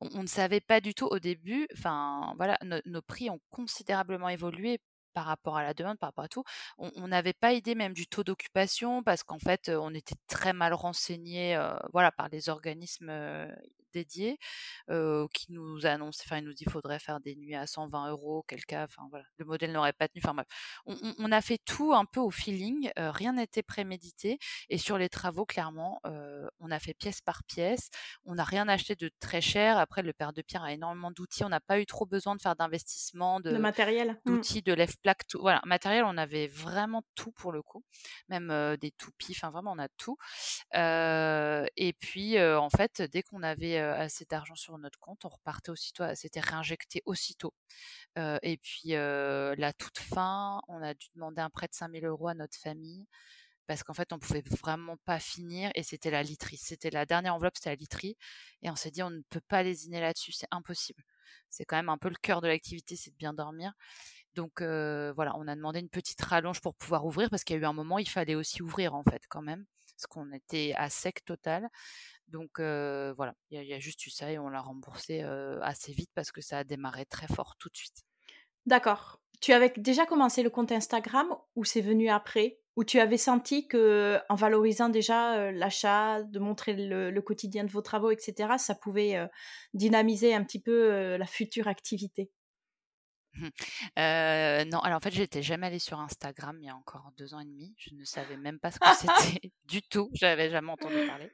[0.00, 4.80] on ne savait pas du tout au début, enfin voilà, nos prix ont considérablement évolué
[5.12, 6.44] par rapport à la demande, par rapport à tout.
[6.78, 10.52] On n'avait pas idée même du taux d'occupation parce qu'en fait, heu, on était très
[10.52, 13.48] mal renseignés, heu, voilà, par les organismes, heu,
[13.92, 14.38] dédiés,
[14.90, 18.38] heu, qui nous annoncent enfin, ils nous dit: «Faudrait faire des nuits à 120 €»,
[18.38, 20.46] auquel cas, enfin voilà, le modèle n'aurait pas tenu, enfin bref.
[20.86, 25.46] On a fait tout un peu au feeling, rien n'était prémédité et sur les travaux,
[25.46, 26.00] clairement,
[26.60, 27.88] on a fait pièce par pièce.
[28.24, 29.78] On n'a rien acheté de très cher.
[29.78, 31.44] Après, le père de Pierre a énormément d'outils.
[31.44, 34.20] On n'a pas eu trop besoin de faire d'investissement, Le de matériel?
[34.24, 34.30] Mmh.
[34.36, 37.84] d'outils, de lève-plaques, tout voilà, matériel, on avait vraiment tout pour le coup,
[38.28, 40.16] même, des toupies, enfin vraiment on a tout.
[40.74, 46.04] Et puis, en fait, dès qu'on avait, assez d'argent sur notre compte, on repartait aussitôt
[46.14, 47.54] c'était réinjecté aussitôt.
[48.18, 51.90] Heu et puis, heu, la toute fin, on a dû demander un prêt de 5
[51.90, 53.06] 000 € à notre famille
[53.66, 56.56] parce qu'en fait, on pouvait vraiment pas finir et c'était la literie.
[56.58, 58.16] C'était la dernière enveloppe, c'était la literie
[58.62, 61.04] et on s'est dit: «On ne peut pas lésiner là-dessus, c'est impossible».
[61.50, 63.72] C'est quand même un peu le cœur de l'activité, c'est de bien dormir.
[64.34, 67.62] Donc voilà, on a demandé une petite rallonge pour pouvoir ouvrir parce qu'il y a
[67.62, 69.66] eu un moment, il fallait aussi ouvrir en fait quand même,
[69.96, 71.68] parce qu'on était à sec total.
[72.30, 75.22] Donc voilà, il y a juste eu ça et on l'a remboursé,
[75.62, 78.04] assez vite parce que ça a démarré très fort tout de suite.
[78.66, 79.20] D'accord.
[79.40, 82.58] Tu avais déjà commencé le compte Instagram ou c'est venu après?
[82.76, 87.82] Ou tu avais senti que en valorisant déjà l'achat, de montrer le, quotidien de vos
[87.82, 89.18] travaux, etc., ça pouvait
[89.74, 92.30] dynamiser un petit peu la future activité?
[93.34, 93.48] Mmh.
[94.70, 97.40] non, alors en fait, j'étais jamais allée sur Instagram il y a encore deux ans
[97.40, 97.74] et demi.
[97.78, 100.10] Je ne savais même pas ce que c'était du tout.
[100.12, 101.30] J'avais jamais entendu parler.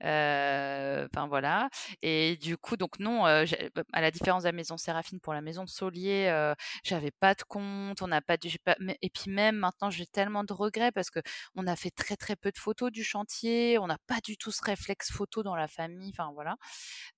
[0.00, 1.68] enfin voilà.
[2.02, 5.40] Et du coup, donc non, bah, à la différence de la maison Séraphine pour la
[5.40, 6.52] maison Solier,
[6.84, 10.52] j'avais pas de compte, on n'a pas, pas et puis même maintenant, j'ai tellement de
[10.52, 11.20] regrets parce que
[11.54, 14.50] on a fait très très peu de photos du chantier, on n'a pas du tout
[14.50, 16.56] ce réflexe photo dans la famille, enfin voilà.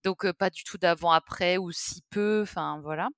[0.04, 3.08] Donc pas du tout d'avant-après ou si peu, enfin voilà.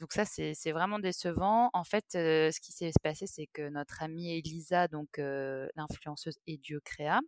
[0.00, 1.70] Donc ça, c'est vraiment décevant.
[1.74, 7.20] En fait, ce qui s'est passé, c'est que notre amie Elisa, donc l'influenceuse et créa,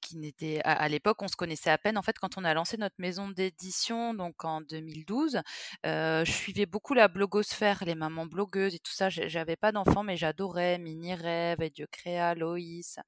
[0.00, 1.98] qui n'était à, l'époque, on se connaissait à peine.
[1.98, 5.42] En fait, quand on a lancé notre maison d'édition, donc en 2012,
[5.84, 9.10] je suivais beaucoup la blogosphère, les mamans blogueuses et tout ça.
[9.10, 12.98] J'avais pas d'enfants, mais j'adorais Mini Rêve, et Dieu créa, Loïs.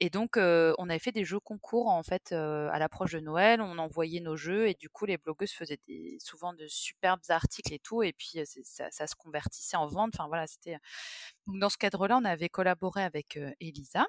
[0.00, 3.60] Et donc, on avait fait des jeux concours en fait à l'approche de Noël.
[3.62, 5.80] On envoyait nos jeux et du coup, les blogueuses faisaient
[6.18, 8.02] souvent de superbes articles et tout.
[8.02, 10.10] Et puis, ça, se convertissait en vente.
[10.14, 10.76] Enfin voilà, c'était.
[11.46, 14.06] Dans ce cadre-là, on avait collaboré avec Elisa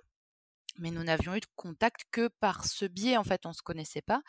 [0.77, 3.61] mais nous n'avions eu de contact que par ce biais, en fait, on ne se
[3.61, 4.21] connaissait pas.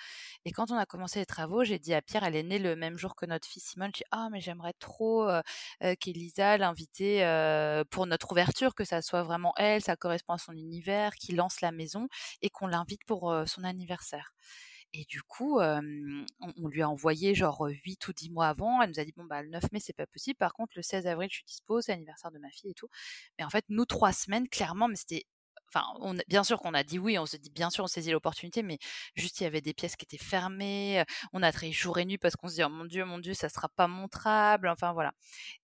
[0.44, 2.76] Et quand on a commencé les travaux, j'ai dit à Pierre, elle est née le
[2.76, 5.42] même jour que notre fille Simone, j'ai ah, mais j'aimerais trop euh,
[6.00, 7.02] qu'Elisa l'invite
[7.90, 11.60] pour notre ouverture, que ça soit vraiment elle, ça correspond à son univers, qui lance
[11.60, 12.08] la maison
[12.42, 14.32] et qu'on l'invite pour son anniversaire.
[14.94, 18.80] Et du coup, on, lui a envoyé genre 8 ou 10 mois avant.
[18.80, 20.36] Elle nous a dit, bon, bah, le 9 mai, c'est pas possible.
[20.36, 22.88] Par contre, le 16 avril, je suis dispo, c'est l'anniversaire de ma fille et tout.
[23.38, 25.26] Mais en fait, nous, trois semaines, clairement, mais c'était
[25.72, 28.10] Enfin, on, bien sûr qu'on a dit oui, on se dit bien sûr on saisit
[28.10, 28.78] l'opportunité, mais
[29.14, 32.18] juste il y avait des pièces qui étaient fermées, on a travaillé jour et nuit
[32.18, 35.12] parce qu'on se dit oh mon dieu, mon dieu, ça sera pas montrable, enfin voilà.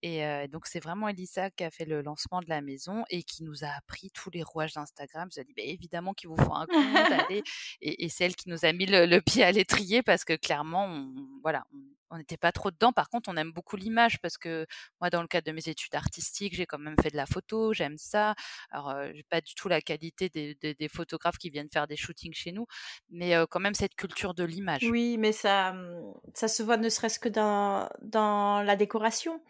[0.03, 3.45] Et donc c'est vraiment Elisa qui a fait le lancement de la maison et qui
[3.45, 5.29] nous a appris tous les rouages d'Instagram.
[5.35, 6.75] Je dit bah, évidemment qu'il vous faut un compte,
[7.31, 7.43] allez.
[7.81, 11.15] Et, c'est elle qui nous a mis le, pied à l'étrier parce que clairement, on,
[11.43, 11.79] voilà, on
[12.13, 12.93] n'était pas trop dedans.
[12.93, 14.67] Par contre, on aime beaucoup l'image parce que
[15.01, 17.73] moi, dans le cadre de mes études artistiques, j'ai quand même fait de la photo,
[17.73, 18.35] j'aime ça.
[18.71, 22.53] Alors, j'ai pas du tout la qualité des, photographes qui viennent faire des shootings chez
[22.53, 22.67] nous,
[23.11, 24.85] mais quand même cette culture de l'image.
[24.85, 29.41] Oui, mais ça, mmh, ça se voit ne serait-ce que dans, dans la décoration.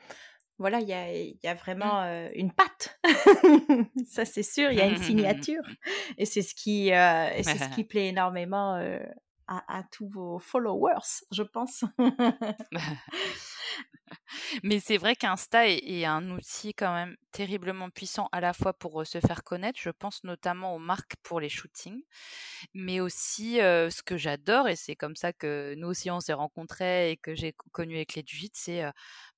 [0.59, 2.31] Voilà, il y a, y a, vraiment mmh.
[2.35, 3.01] une patte.
[4.09, 5.63] ça, c'est sûr, il y a une signature.
[6.17, 8.79] Et c'est ce qui, c'est ce qui plaît énormément
[9.47, 11.85] à, tous vos followers, je pense.
[14.63, 19.07] Mais c'est vrai qu'Insta est, un outil quand même terriblement puissant à la fois pour
[19.07, 22.03] se faire connaître, je pense notamment aux marques pour les shootings,
[22.75, 27.11] mais aussi ce que j'adore, et c'est comme ça que nous aussi on s'est rencontrés
[27.11, 28.83] et que j'ai connu avec les Dugit, c'est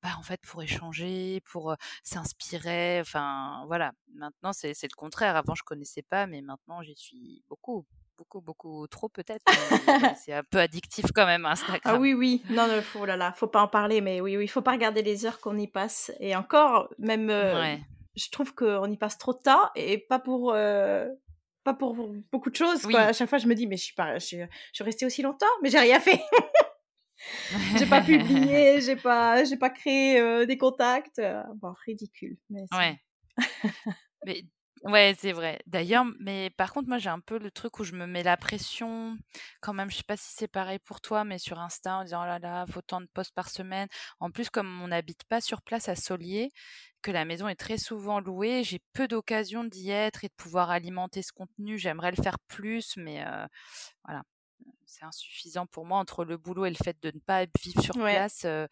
[0.03, 5.63] bah, en fait pour échanger, pour s'inspirer, enfin voilà, maintenant c'est le contraire, avant je
[5.63, 9.45] connaissais pas, mais maintenant j'y suis beaucoup beaucoup, beaucoup trop peut-être.
[10.25, 11.97] c'est un peu addictif quand même, ah Instagram.
[11.97, 12.43] Ah oui, oui.
[12.51, 15.03] Non, non faut, là, là, faut pas en parler, mais oui, oui, faut pas regarder
[15.03, 16.13] les heures qu'on y passe.
[16.21, 17.77] Et encore, même, euh,
[18.15, 20.53] je trouve qu'on y passe trop de temps et pas pour.
[20.53, 21.09] Euh,
[21.65, 21.97] pas pour
[22.31, 22.83] beaucoup de choses.
[22.83, 23.01] Quoi.
[23.01, 25.05] À chaque fois, je me dis, mais je suis, pas, je suis, je suis restée
[25.05, 26.21] aussi longtemps, mais j'ai rien fait.
[27.77, 31.21] j'ai pas publié, j'ai pas, j'ai pas créé euh, des contacts.
[31.57, 32.39] Bon, ridicule.
[32.51, 33.01] Mais ouais.
[34.25, 34.45] mais
[34.87, 35.59] Ouais, c'est vrai.
[35.67, 38.37] D'ailleurs, mais par contre, moi, j'ai un peu le truc où je me mets la
[38.37, 39.19] pression
[39.61, 39.91] quand même.
[39.91, 42.39] Je sais pas si c'est pareil pour toi, mais sur Insta, en disant oh là
[42.39, 43.89] là, faut tant de posts par semaine.
[44.21, 46.51] En plus, comme on n'habite pas sur place à Solier,
[47.03, 50.71] que la maison est très souvent louée, j'ai peu d'occasion d'y être et de pouvoir
[50.71, 51.79] alimenter ce contenu.
[51.79, 53.25] J'aimerais le faire plus, mais
[54.05, 54.23] voilà,
[54.87, 57.99] c'est insuffisant pour moi entre le boulot et le fait de ne pas vivre sur
[57.99, 58.45] place.
[58.45, 58.67] Euh,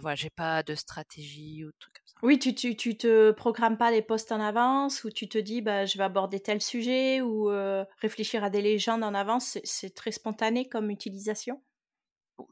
[0.00, 2.05] voilà, j'ai pas de stratégie ou comme ça.
[2.22, 5.60] Oui, tu, tu, tu te programmes pas les postes en avance ou tu te dis
[5.60, 9.94] bah, je vais aborder tel sujet ou euh, réfléchir à des légendes en avance, c'est
[9.94, 11.62] très spontané comme utilisation?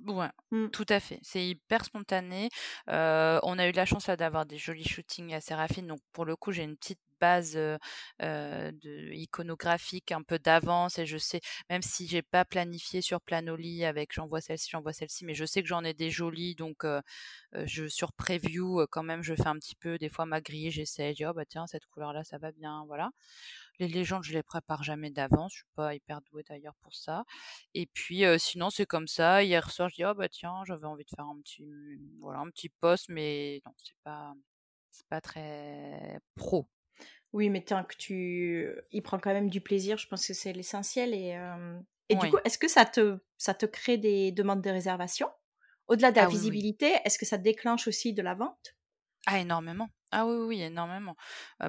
[0.06, 0.68] Ouais, mmh.
[0.70, 1.18] tout à fait.
[1.22, 2.48] C'est hyper spontané.
[2.88, 5.86] Euh, on a eu la chance d'avoir des jolis shootings assez raffines.
[5.86, 7.58] Donc pour le coup, j'ai une petite base
[8.20, 14.12] iconographique un peu d'avance et je sais, même si j'ai pas planifié sur Planoli avec
[14.12, 16.86] j'envoie celle-ci, j'envoie celle-ci, mais je sais que j'en ai des jolies, donc
[17.52, 21.10] je sur preview quand même, je fais un petit peu des fois ma grille, j'essaie,
[21.12, 23.10] je dis oh bah tiens cette couleur-là ça va bien, voilà.
[23.80, 25.52] Les légendes, je les prépare jamais d'avance.
[25.52, 27.24] Je suis pas hyper douée d'ailleurs pour ça.
[27.74, 29.42] Et puis sinon, c'est comme ça.
[29.42, 31.64] Hier soir, je dis oh bah tiens, j'avais envie de faire un petit
[32.20, 34.34] voilà un petit post, mais non, c'est pas
[34.92, 36.68] c'est pas très pro.
[37.34, 40.52] Oui, mais tant que tu y prends quand même du plaisir, je pense que c'est
[40.54, 41.12] l'essentiel.
[41.14, 41.36] Et,
[42.08, 45.28] et du coup, est-ce que ça te, ça te crée des demandes de réservation?
[45.88, 46.60] Au-delà de la Ah oui, oui.
[46.60, 48.76] visibilité, est-ce que ça déclenche aussi de la vente?
[49.26, 49.88] Ah énormément.
[50.12, 51.16] Ah oui, oui, énormément.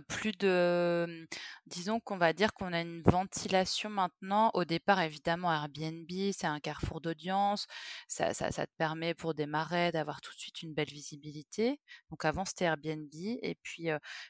[0.09, 1.25] Plus de, mmh,
[1.67, 4.51] disons qu'on va dire qu'on a une ventilation maintenant.
[4.53, 7.65] Au départ, évidemment, Airbnb, c'est un carrefour d'audience.
[8.09, 11.79] Ça ça ça te permet pour démarrer d'avoir tout de suite une belle visibilité.
[12.11, 13.87] Donc avant, c'était Airbnb et puis,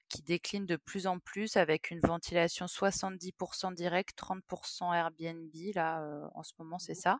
[0.07, 5.51] qui décline de plus en plus avec une ventilation 70% direct, 30% Airbnb.
[5.73, 7.17] Là, en ce moment, c'est ça.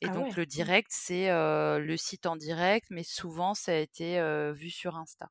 [0.00, 3.72] Et Ah donc ouais, le mmh, direct, c'est, le site en direct, mais souvent ça
[3.72, 4.20] a été,
[4.52, 5.30] vu sur Insta.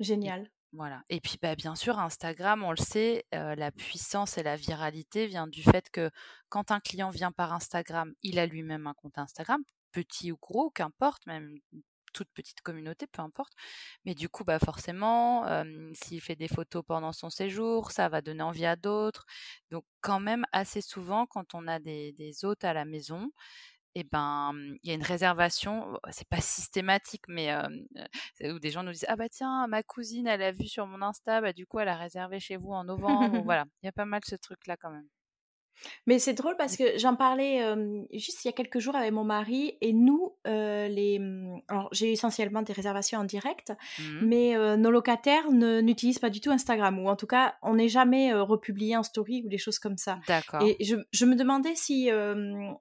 [0.00, 0.50] Génial.
[0.72, 1.02] voilà.
[1.10, 5.46] Et puis, bah, bien sûr, Instagram, on le sait, la puissance et la viralité vient
[5.46, 6.10] du fait que
[6.48, 9.62] quand un client vient par Instagram, il a lui-même un compte Instagram,
[9.92, 11.58] petit ou gros, qu'importe, même
[12.12, 13.52] toute petite communauté, peu importe.
[14.04, 15.44] Mais du coup, bah, forcément,
[15.94, 19.26] s'il fait des photos pendant son séjour, ça va donner envie à d'autres.
[19.70, 23.30] Donc quand même, assez souvent, quand on a des des hôtes à la maison,
[23.94, 28.70] et ben, mmh, il y a une réservation, c'est pas systématique, mais heu, où des
[28.70, 31.52] gens nous disent: «Ah bah tiens, ma cousine, elle a vu sur mon Insta, bah
[31.52, 33.64] du coup, elle a réservé chez vous en novembre», voilà.
[33.82, 35.08] Il y a pas mal ce truc-là quand même.
[36.06, 37.60] Mais c'est drôle parce que j'en parlais,
[38.12, 42.12] juste il y a quelques jours avec mon mari et nous, les, mmh, alors j'ai
[42.12, 46.98] essentiellement des réservations en direct, Mmh mais nos locataires ne n'utilisent pas du tout Instagram
[46.98, 50.20] ou en tout cas, on n'est jamais, republié en story ou des choses comme ça
[50.26, 50.62] D'accord.
[50.62, 52.08] et je je me demandais si,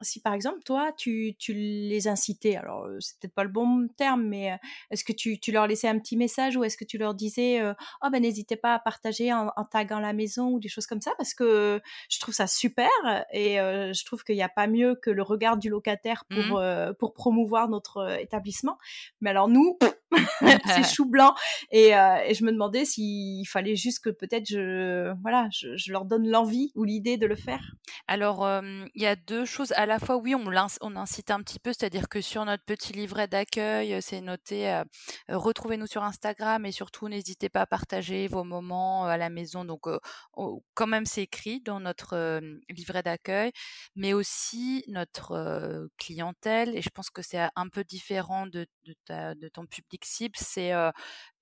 [0.01, 4.23] si par exemple toi tu tu les incitais, alors, c'est peut-être pas le bon terme,
[4.23, 4.57] mais
[4.91, 7.61] est-ce que tu tu leur laissais un petit message ou est-ce que tu leur disais,
[8.03, 11.01] «Oh ben n'hésitez pas à partager en en taguant la maison» ou des choses comme
[11.01, 11.11] ça?
[11.17, 12.89] Parce que je trouve ça super
[13.31, 16.37] et heu, je trouve qu'il y a pas mieux que le regard du locataire Mmh
[16.47, 18.77] pour, heu, pour promouvoir notre, heu, établissement.
[19.21, 19.77] Mais alors nous,
[20.65, 21.33] c'est chou blanc
[21.71, 25.91] et heu et je me demandais s'il fallait juste que peut-être je voilà, je je
[25.91, 27.61] leur donne l'envie ou l'idée de le faire.
[28.07, 28.47] Alors,
[28.95, 29.71] il y a 2 choses.
[29.73, 33.27] À la fois, oui, on incite un petit peu, c'est-à-dire que sur notre petit livret
[33.27, 34.83] d'accueil, heu, c'est noté, heu:
[35.29, 39.65] «Retrouvez-nous sur Instagram et surtout n'hésitez pas à partager vos moments, à la maison».
[39.65, 39.87] Donc,
[40.33, 43.51] on quand même, c'est écrit dans notre, livret d'accueil,
[43.95, 49.35] mais aussi notre, clientèle et je pense que c'est un peu différent de de ta
[49.35, 50.73] de ton public cible, c'est,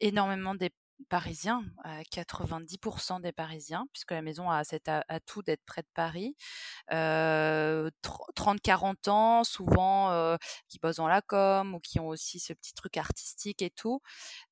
[0.01, 0.71] énormément des
[1.09, 6.35] Parisiens, à 90% des Parisiens, puisque la maison a cet atout d'être près de Paris
[6.93, 10.37] heu, tren 30-40 ans, souvent,
[10.69, 14.01] qui bossent dans la com ou qui ont aussi ce petit truc artistique et tout.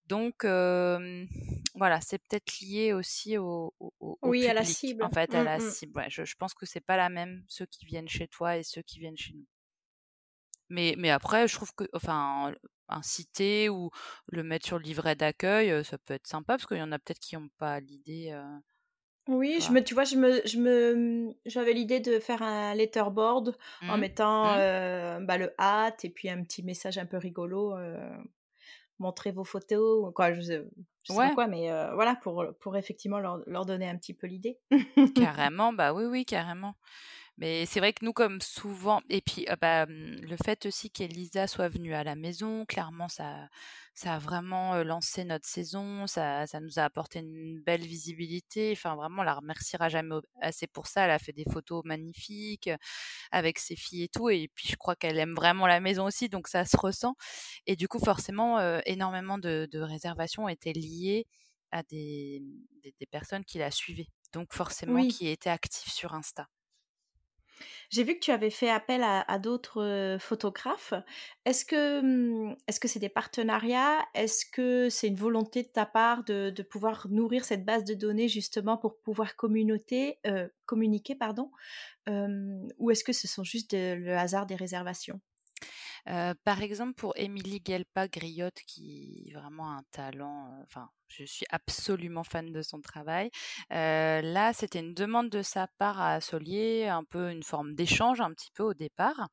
[0.08, 5.10] Donc voilà, c'est peut-être lié aussi au au au au Oui, à la public, en
[5.10, 5.12] cible.
[5.12, 5.62] fait, à Mmh la mh.
[5.62, 5.98] cible.
[6.00, 8.64] Ouais, je je pense que c'est pas la même, ceux qui viennent chez toi et
[8.64, 9.46] ceux qui viennent chez nous.
[10.70, 12.54] Mais mais après, je trouve que enfin,
[12.90, 13.90] inciter ou
[14.32, 17.00] le mettre sur le livret d'accueil, ça peut être sympa parce qu'il y en a
[17.00, 18.34] peut-être qui ont pas l'idée,
[19.28, 19.74] Oui, tu je vois?
[19.74, 23.98] me tu vois, je me je me, j'avais l'idée de faire un letterboard en Mmh.
[23.98, 24.68] mettant, Mmh.
[25.20, 27.98] bah, le hâte et puis un petit message un peu rigolo, heu
[29.00, 30.66] Montrer vos photos ou quoi, je sais
[31.04, 34.28] je sais pas quoi, mais voilà pour, pour effectivement leur leur donner un petit peu
[34.28, 34.60] l'idée.
[35.14, 36.76] Carrément, bah, oui, oui, carrément.
[37.38, 40.90] Mais c'est vrai que nous, comme souvent et puis, heu, bah, mmh, le fait aussi
[40.90, 43.48] qu'Elisa soit venue à la maison, clairement ça
[43.94, 48.72] ça a vraiment, lancé notre saison, ça ça nous a apporté une belle visibilité.
[48.74, 51.06] Enfin, vraiment, on la remerciera jamais assez pour ça.
[51.06, 52.70] Elle a fait des photos magnifiques,
[53.32, 56.30] avec ses filles et tout et puis je crois qu'elle aime vraiment la maison aussi,
[56.30, 57.16] donc ça se ressent
[57.68, 61.28] et du coup, forcément, énormément de de réservations étaient liées
[61.72, 62.42] à des,
[62.84, 66.48] des des personnes qui la suivaient, donc forcément Oui, qui étaient actives sur Insta.
[67.90, 70.94] J'ai vu que tu avais fait appel à d'autres, heu, photographes.
[71.46, 74.06] Est-ce que, mmh, est-ce c'est des partenariats?
[74.14, 77.94] Est-ce que c'est une volonté de ta part de de pouvoir nourrir cette base de
[77.94, 79.36] données justement pour pouvoir
[80.28, 81.52] heu, communiquer pardon?
[82.08, 85.22] Hem, ou est-ce que ce sont juste le hasard des réservations?
[86.10, 92.24] Heu, par exemple, pour Émilie Guelpa-Griotte qui vraiment a un talent, enfin, je suis absolument
[92.24, 93.30] fan de son travail.
[93.72, 98.22] Heu, là, c'était une demande de sa part à Solier, un peu une forme d'échange
[98.22, 99.28] un petit peu au départ.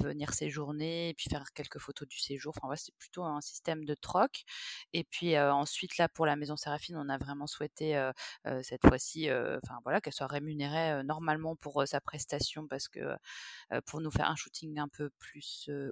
[0.00, 2.54] Venir séjourner et puis faire quelques photos du séjour.
[2.56, 4.44] Enfin, ouais, c'est plutôt un système de troc
[4.92, 8.10] et puis, ensuite là, pour la maison Séraphine, on a vraiment souhaité,
[8.62, 13.00] cette fois-ci, enfin voilà, qu'elle soit rémunérée, normalement pour, sa prestation parce que,
[13.86, 15.41] pour nous faire un shooting un peu plus,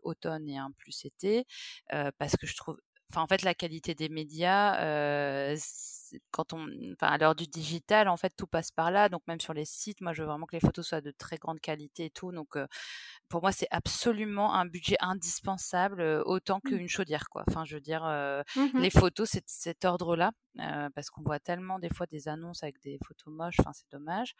[0.02, 1.44] automne et un plus été,
[2.18, 2.78] parce que je trouve
[3.10, 5.54] enfin, en fait, la qualité des médias,
[6.30, 9.08] quand on, enfin, à l'heure du digital, en fait, tout passe par là.
[9.08, 11.36] Donc même sur les sites, moi, je veux vraiment que les photos soient de très
[11.36, 12.32] grande qualité et tout.
[12.32, 12.56] Donc
[13.28, 16.68] pour moi, c'est absolument un budget indispensable, autant mmh.
[16.68, 17.44] qu'une chaudière, quoi.
[17.48, 20.32] Enfin, je veux dire, mmh les photos, c'est cet ordre-là,
[20.94, 23.60] parce qu'on voit tellement des fois des annonces avec des photos moches.
[23.60, 24.34] Enfin, c'est dommage.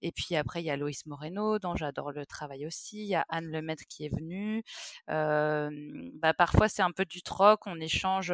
[0.00, 3.02] Et puis après, il y a Loïs Moreno, dont j'adore le travail aussi.
[3.02, 4.62] Il y a Anne Lemaitre qui est venue.
[5.06, 7.66] bah, parfois, c'est un peu du troc.
[7.66, 8.32] On échange.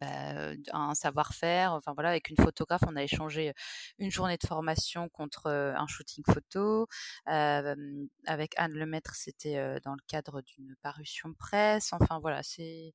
[0.00, 1.72] Bah, un savoir-faire.
[1.72, 3.52] Enfin voilà, avec une photographe, on a échangé
[3.98, 6.86] une journée de formation contre un shooting photo.
[7.26, 11.92] avec Anne Lemaître, c'était dans le cadre d'une parution presse.
[11.92, 12.94] Enfin voilà, c'est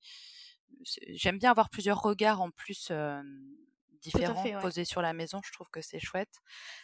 [1.10, 2.92] j'aime bien avoir plusieurs regards en plus
[4.02, 5.42] différents posés sur la maison.
[5.44, 6.40] Je trouve que c'est chouette.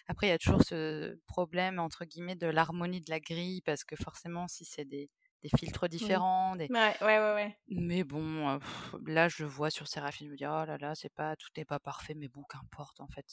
[0.08, 3.84] Après, il y a toujours ce problème entre guillemets de l'harmonie de la grille parce
[3.84, 5.10] que forcément, si c'est des
[5.46, 6.56] des filtres différents.
[6.56, 6.68] Des...
[6.70, 8.60] Ouais, ouais, ouais, Mais bon,
[9.06, 11.66] là, je vois sur Séraphine, je me dis, oh là là, c'est pas, tout n'est
[11.66, 13.26] pas parfait, mais bon, qu'importe, en fait.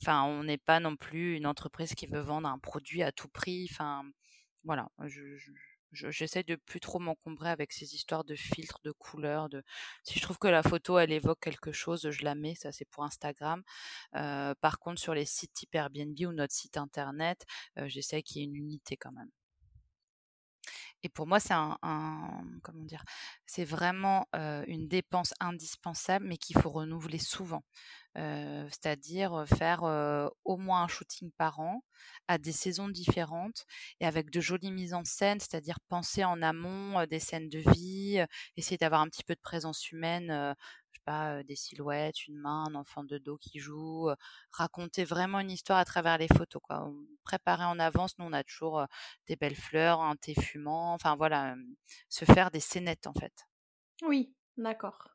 [0.00, 3.28] Enfin, on n'est pas non plus une entreprise qui veut vendre un produit à tout
[3.28, 3.68] prix.
[3.70, 4.04] Enfin,
[4.64, 5.36] voilà, je,
[5.92, 9.48] j'essaie de plus trop m'encombrer avec ces histoires de filtres, de couleurs.
[9.48, 9.62] De...
[10.04, 12.54] Si je trouve que la photo, elle évoque quelque chose, je la mets.
[12.54, 13.62] Ça, c'est pour Instagram.
[14.12, 17.44] par contre, sur les sites type Airbnb ou notre site internet,
[17.86, 19.30] j'essaie qu'il y ait une unité quand même.
[21.04, 21.78] Et pour moi, c'est un,
[22.62, 23.02] comment dire,
[23.46, 24.26] c'est vraiment
[24.66, 27.62] une dépense indispensable, mais qu'il faut renouveler souvent.
[28.16, 29.82] c'est-à-dire faire
[30.44, 31.84] au moins un shooting par an
[32.28, 33.64] à des saisons différentes
[34.00, 38.24] et avec de jolies mises en scène, c'est-à-dire penser en amont des scènes de vie,
[38.56, 40.54] essayer d'avoir un petit peu de présence humaine
[41.04, 44.10] pas, des silhouettes, une main, un enfant de dos qui joue,
[44.50, 46.90] raconter vraiment une histoire à travers les photos, quoi.
[47.22, 48.84] Préparer en avance, nous on a toujours
[49.26, 51.54] des belles fleurs, un thé fumant, enfin voilà,
[52.08, 53.46] se faire des scénettes en fait.
[54.02, 55.08] Oui, d'accord.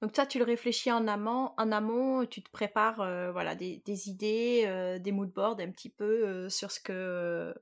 [0.00, 2.96] Donc toi, tu le réfléchis en amont, en amont, tu te prépares,
[3.32, 7.54] voilà, des, idées, des mood boards un petit peu sur ce que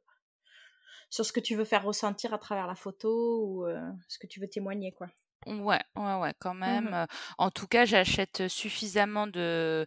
[1.10, 3.66] sur ce que tu veux faire ressentir à travers la photo ou
[4.08, 5.08] ce que tu veux témoigner, quoi.
[5.48, 7.06] Ouais, ouais, ouais, quand mmh même.
[7.38, 9.87] en tout cas, j'achète suffisamment de,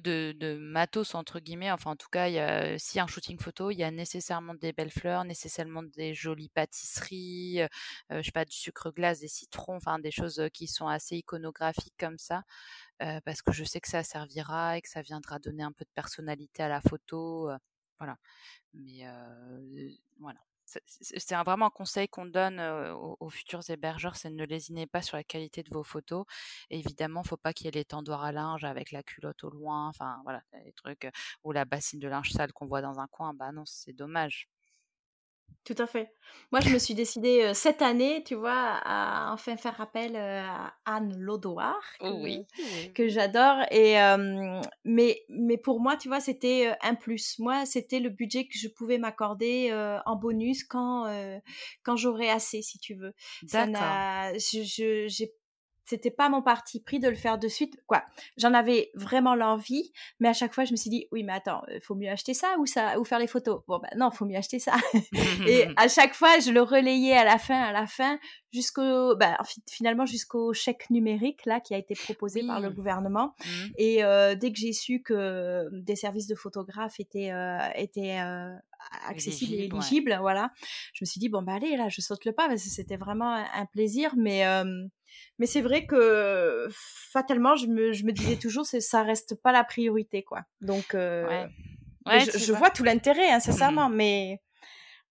[0.00, 1.70] de, de matos, entre guillemets.
[1.70, 3.84] Enfin, en tout cas, il y a, s'il y a un shooting photo, il y
[3.84, 7.60] a nécessairement des belles fleurs, nécessairement des jolies pâtisseries,
[8.10, 11.94] je sais pas, du sucre glace, des citrons, enfin, des choses qui sont assez iconographiques
[11.98, 12.42] comme ça.
[13.24, 15.90] parce que je sais que ça servira et que ça viendra donner un peu de
[15.94, 17.50] personnalité à la photo.
[17.98, 18.16] voilà.
[18.74, 19.04] Mais
[20.20, 20.40] voilà
[20.86, 25.24] c'est vraiment un conseil qu'on donne aux, futurs hébergeurs, c'est ne lésinez pas sur la
[25.24, 26.24] qualité de vos photos.
[26.70, 29.44] évidemment, il ne faut pas qu'il y ait les tendoirs à linge avec la culotte
[29.44, 31.08] au loin, enfin voilà, les trucs,
[31.44, 34.48] ou la bassine de linge sale qu'on voit dans un coin, bah non, c'est dommage.
[35.64, 36.12] Tout à fait.
[36.50, 41.16] Moi, je me suis décidée cette année, tu vois, à enfin faire appel à Anne
[41.18, 42.46] Lodoir, que, oui.
[42.94, 43.58] que j'adore.
[43.70, 43.94] Et
[44.84, 47.38] mais mais pour moi, tu vois, c'était un plus.
[47.38, 49.72] Moi, c'était le budget que je pouvais m'accorder
[50.04, 51.06] en bonus quand
[51.82, 53.14] quand j'aurais assez, si tu veux.
[53.44, 54.34] D'accord.
[54.36, 55.32] Je j'ai
[55.92, 57.76] c'était pas mon parti pris de le faire de suite.
[57.86, 58.02] Quoi,
[58.38, 61.62] j'en avais vraiment l'envie, mais à chaque fois je me suis dit oui, mais attends,
[61.70, 63.60] il faut mieux acheter ça ou ça ou faire les photos?
[63.68, 64.72] Bon ben non, faut mieux acheter ça.
[65.46, 68.18] et à chaque fois je le relayais à la fin, à la fin,
[68.52, 69.36] jusqu'au bah,
[69.68, 73.34] finalement jusqu'au chèque numérique là qui a été proposé par le gouvernement.
[73.44, 73.50] Mmh.
[73.76, 78.54] Et euh, dès que j'ai su que des services de photographes étaient euh, étaient euh,
[79.06, 80.50] accessibles et éligibles, voilà,
[80.92, 82.96] je me suis dit bon bah allez là, je saute le pas parce que c'était
[82.96, 84.44] vraiment un, plaisir, mais
[85.38, 86.68] mais c'est vrai que
[87.12, 90.42] fatalement, je me, je me disais toujours, ça reste pas la priorité, quoi.
[90.60, 91.46] Donc, euh,
[92.06, 92.70] je, vois.
[92.70, 94.40] tout l'intérêt, hein, sincèrement, mais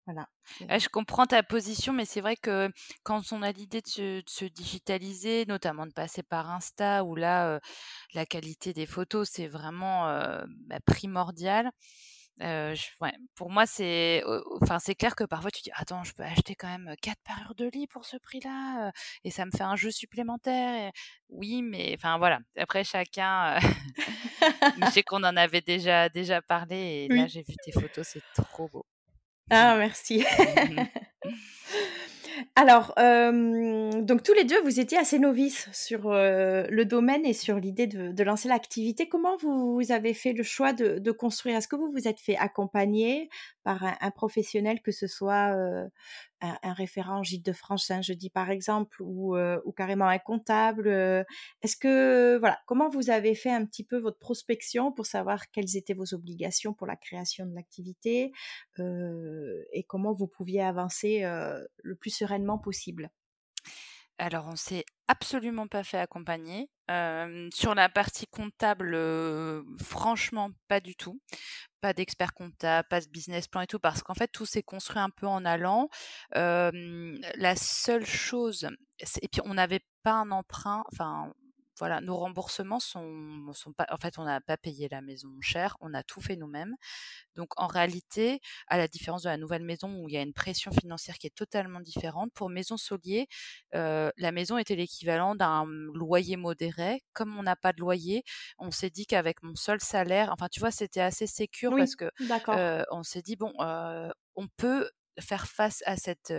[0.05, 0.27] voilà.
[0.59, 2.69] je comprends ta position, mais c'est vrai que
[3.03, 7.59] quand on a l'idée de, se, digitaliser, notamment de passer par Insta, où là,
[8.13, 10.05] la qualité des photos, c'est vraiment
[10.67, 11.71] bah, primordial
[12.39, 14.23] ouais, pour moi, c'est,
[14.61, 17.55] enfin, c'est clair que parfois tu dis, attends, je peux acheter quand même quatre parures
[17.55, 18.91] de lit pour ce prix-là,
[19.23, 20.91] et ça me fait un jeu supplémentaire.
[21.29, 22.39] Oui, mais enfin voilà.
[22.57, 23.57] Après, chacun.
[24.81, 28.23] je sais qu'on en avait déjà déjà parlé, et là, j'ai vu tes photos, c'est
[28.33, 28.85] trop beau.
[29.49, 30.23] Ah, merci.
[32.55, 37.87] Alors, donc tous les deux, vous étiez assez novices sur le domaine et sur l'idée
[37.87, 39.09] de, lancer l'activité.
[39.09, 41.57] Comment vous, avez fait le choix de, construire?
[41.57, 43.29] Est-ce que vous vous êtes fait accompagner
[43.63, 45.55] par un, professionnel, que ce soit
[46.41, 50.89] un, référent gîte de France un jeudi par exemple, ou, ou carrément un comptable
[51.61, 55.77] Est-ce que voilà, comment vous avez fait un petit peu votre prospection pour savoir quelles
[55.77, 58.31] étaient vos obligations pour la création de l'activité
[58.79, 61.21] et comment vous pouviez avancer
[61.83, 63.11] le plus sereinement possible?
[64.17, 66.69] Alors, on s'est absolument pas fait accompagner.
[67.53, 68.97] sur la partie comptable,
[69.81, 71.19] franchement, pas du tout.
[71.81, 74.99] Pas d'expert comptable, pas de business plan et tout, parce qu'en fait, tout s'est construit
[74.99, 75.89] un peu en allant.
[76.33, 78.69] la seule chose,
[79.21, 81.33] et puis on n'avait pas un emprunt, enfin,
[81.81, 83.87] voilà, nos remboursements sont, sont pas.
[83.89, 86.75] En fait, on n'a pas payé la maison cher, on a tout fait nous-mêmes.
[87.35, 90.31] Donc, en réalité, à la différence de la nouvelle maison où il y a une
[90.31, 93.25] pression financière qui est totalement différente, pour Maison Solier,
[93.73, 97.01] euh, la maison était l'équivalent d'un loyer modéré.
[97.13, 98.21] Comme on n'a pas de loyer,
[98.59, 102.11] on s'est dit qu'avec mon seul salaire, enfin, tu vois, c'était assez sécure parce que
[102.49, 104.87] euh, on s'est dit bon, euh, on peut
[105.19, 106.33] faire face à cette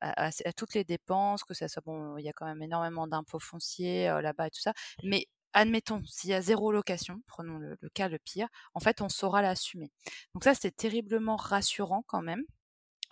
[0.00, 3.38] à, toutes les dépenses, que ça soit bon, il y a quand même énormément d'impôts
[3.38, 4.72] fonciers là-bas et tout ça,
[5.02, 9.08] mais admettons, s'il y a zéro location, prenons le, cas le pire, en fait, on
[9.08, 9.90] saura l'assumer.
[10.34, 12.42] Donc ça, c'est terriblement rassurant quand même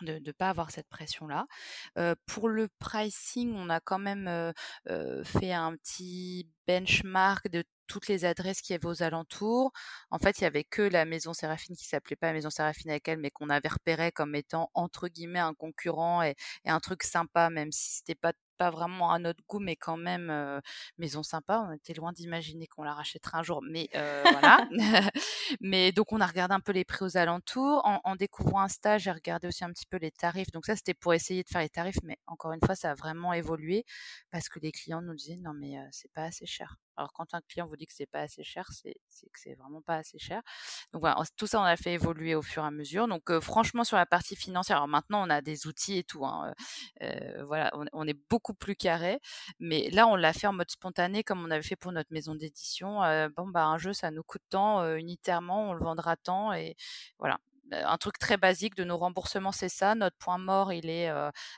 [0.03, 1.45] de ne pas avoir cette pression-là.
[2.27, 4.53] pour le pricing, on a quand même
[5.25, 9.73] fait un petit benchmark de toutes les adresses qui y avait aux alentours.
[10.11, 13.09] En fait, il y avait que la maison Séraphine qui s'appelait pas maison Séraphine avec
[13.09, 17.03] elle, mais qu'on avait repéré comme étant entre guillemets un concurrent et, et un truc
[17.03, 20.61] sympa, même si c'était pas pas vraiment à notre goût, mais quand même
[20.99, 21.67] maison sympa.
[21.69, 24.69] On était loin d'imaginer qu'on la rachèterait un jour, mais voilà.
[25.61, 27.83] mais donc on a regardé un peu les prix aux alentours.
[28.05, 30.51] En, découvrant un stage, j'ai regardé aussi un petit peu les tarifs.
[30.51, 32.95] Donc ça, c'était pour essayer de faire les tarifs, mais encore une fois, ça a
[32.95, 33.85] vraiment évolué
[34.31, 36.77] parce que les clients nous disaient non mais c'est pas assez cher.
[36.99, 38.95] Alors quand un client vous dit que c'est pas assez cher, c'est
[39.33, 40.43] que c'est vraiment pas assez cher.
[40.93, 43.07] Donc voilà, tout ça on a fait évoluer au fur et à mesure.
[43.07, 46.27] Donc franchement sur la partie financière, alors maintenant on a des outils et tout.
[46.27, 46.53] Hein,
[47.45, 49.21] voilà, on, est beaucoup plus carré.
[49.61, 52.35] Mais là on l'a fait en mode spontané comme on avait fait pour notre maison
[52.35, 53.01] d'édition.
[53.37, 56.77] bon bah un jeu ça nous coûte tant unitairement, on le vendra tant et
[57.19, 57.39] voilà
[57.73, 59.95] un truc très basique de nos remboursements, c'est ça.
[59.95, 61.11] Notre point mort, il est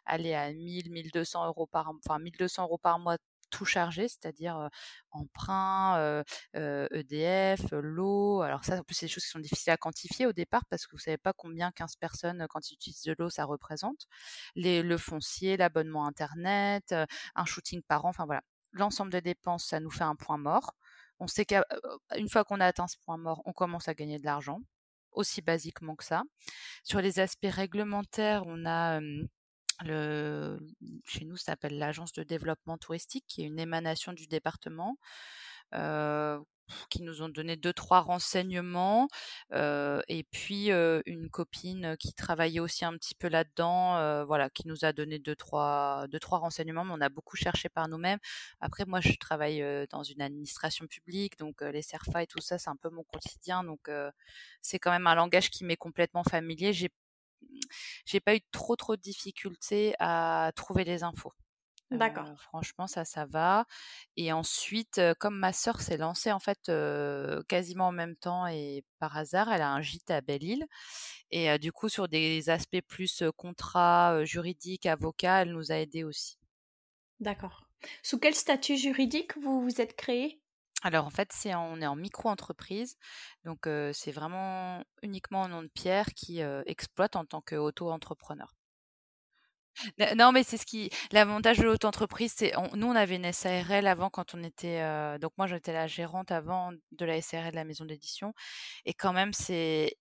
[0.07, 3.17] allé à 1000, 1200 euros par, enfin 1200 euros par mois
[3.51, 4.69] tout chargé, c'est-à-dire
[5.11, 6.23] emprunt,
[6.55, 8.43] EDF, e l'eau.
[8.43, 10.87] Alors ça, en plus, c'est des choses qui sont difficiles à quantifier au départ parce
[10.87, 14.07] que vous savez pas combien 15 personnes, quand ils utilisent de l'eau, ça représente.
[14.55, 16.95] Les, le foncier, l'abonnement Internet,
[17.35, 18.43] un shooting par an, enfin voilà.
[18.73, 20.75] L'ensemble des dépenses, ça nous fait un point mort.
[21.19, 24.25] On sait qu'une fois qu'on a atteint ce point mort, on commence à gagner de
[24.25, 24.61] l'argent,
[25.13, 26.23] aussi basiquement que ça.
[26.85, 29.01] Sur les aspects réglementaires, on a
[29.87, 34.97] chez nous, ça s'appelle l'agence de développement touristique, qui est une émanation du département,
[35.75, 36.39] euh,
[36.89, 39.09] qui nous ont donné deux trois renseignements,
[39.53, 44.69] euh, et puis euh, une copine qui travaillait aussi un petit peu là-dedans, voilà, qui
[44.69, 46.85] nous a donné deux trois deux trois renseignements.
[46.85, 48.21] Mais on a beaucoup cherché par nous-mêmes.
[48.61, 52.71] Après, moi, je travaille dans une administration publique, donc les CERFA et tout ça, c'est
[52.71, 53.91] un peu mon quotidien, donc
[54.63, 56.73] c'est quand même un langage qui m'est complètement familier.
[56.73, 56.91] J'ai
[58.07, 61.33] j'ai pas eu trop trop de difficultés à trouver les infos.
[61.91, 62.31] D'accord.
[62.37, 63.67] franchement, ça, ça va.
[64.17, 66.71] Et ensuite, comme ma sœur s'est lancée en fait
[67.49, 70.67] quasiment en même temps et par hasard, elle a un gîte à Belle-Île.
[71.31, 76.39] Et du coup, sur des aspects plus contrat, juridique, avocat, elle nous a aidés aussi.
[77.21, 77.69] D'accord.
[78.03, 80.43] Sous quel statut juridique vous vous êtes créé
[80.83, 82.97] alors en fait, on est en micro-entreprise,
[83.45, 88.55] donc c'est vraiment uniquement au nom de Pierre qui exploite en tant qu'auto-entrepreneur.
[90.17, 94.11] Non, mais c'est ce qui l'avantage de l'auto-entreprise, c'est nous on avait une SARL avant
[94.11, 94.83] quand on était
[95.21, 98.35] donc moi j'étais la gérante avant de la SARL de la maison d'édition
[98.85, 99.97] et quand même c'est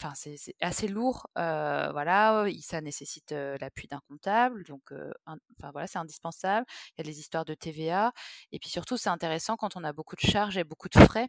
[0.00, 4.92] enfin c'est assez lourd, voilà, ça nécessite l'appui d'un comptable, donc
[5.26, 6.66] enfin voilà, c'est indispensable.
[6.96, 8.12] Il y a les histoires de TVA,
[8.52, 11.28] et puis surtout c'est intéressant quand on a beaucoup de charges et beaucoup de frais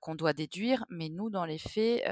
[0.00, 2.02] qu'on doit déduire, mais nous dans les faits,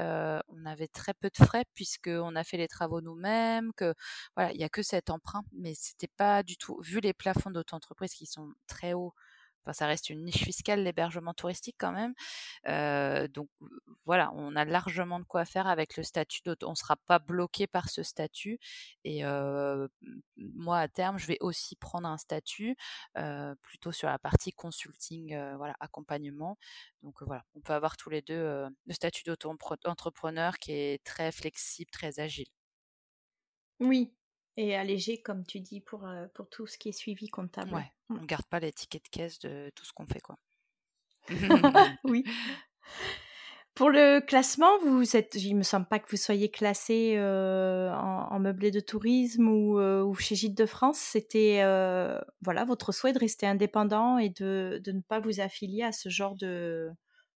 [0.47, 3.93] on avait très peu de frais puisqu'on a fait les travaux nous-mêmes, que
[4.35, 7.51] voilà, il y a que cet emprunt, mais c'était pas du tout vu les plafonds
[7.51, 9.13] d'auto-entreprise qui sont très hauts
[9.71, 12.13] Ça reste une niche fiscale, l'hébergement touristique quand même.
[13.29, 13.49] donc
[14.05, 16.41] voilà, on a largement de quoi faire avec le statut.
[16.63, 18.59] On ne sera pas bloqué par ce statut.
[19.03, 19.23] Et
[20.37, 22.75] moi, à terme, je vais aussi prendre un statut
[23.61, 26.57] plutôt sur la partie consulting, voilà, accompagnement.
[27.03, 28.33] Donc voilà, on peut avoir tous les deux
[28.85, 32.47] le statut d'auto-entrepreneur qui est très flexible, très agile.
[33.79, 34.11] Oui,
[34.57, 37.73] et allégé, comme tu dis, pour, pour tout ce qui est suivi comptable.
[37.73, 38.17] Ouais, mmh.
[38.21, 40.37] on garde pas l'étiquette de caisse de tout ce qu'on fait, quoi.
[42.03, 42.23] oui.
[43.75, 48.69] Pour le classement, vous êtes, il me semble pas que vous soyez classé en, meublé
[48.69, 50.99] de tourisme ou, ou chez Gîtes de France.
[50.99, 51.63] C'était
[52.43, 56.09] voilà votre souhait de rester indépendant et de, de, ne pas vous affilier à ce
[56.09, 56.91] genre de,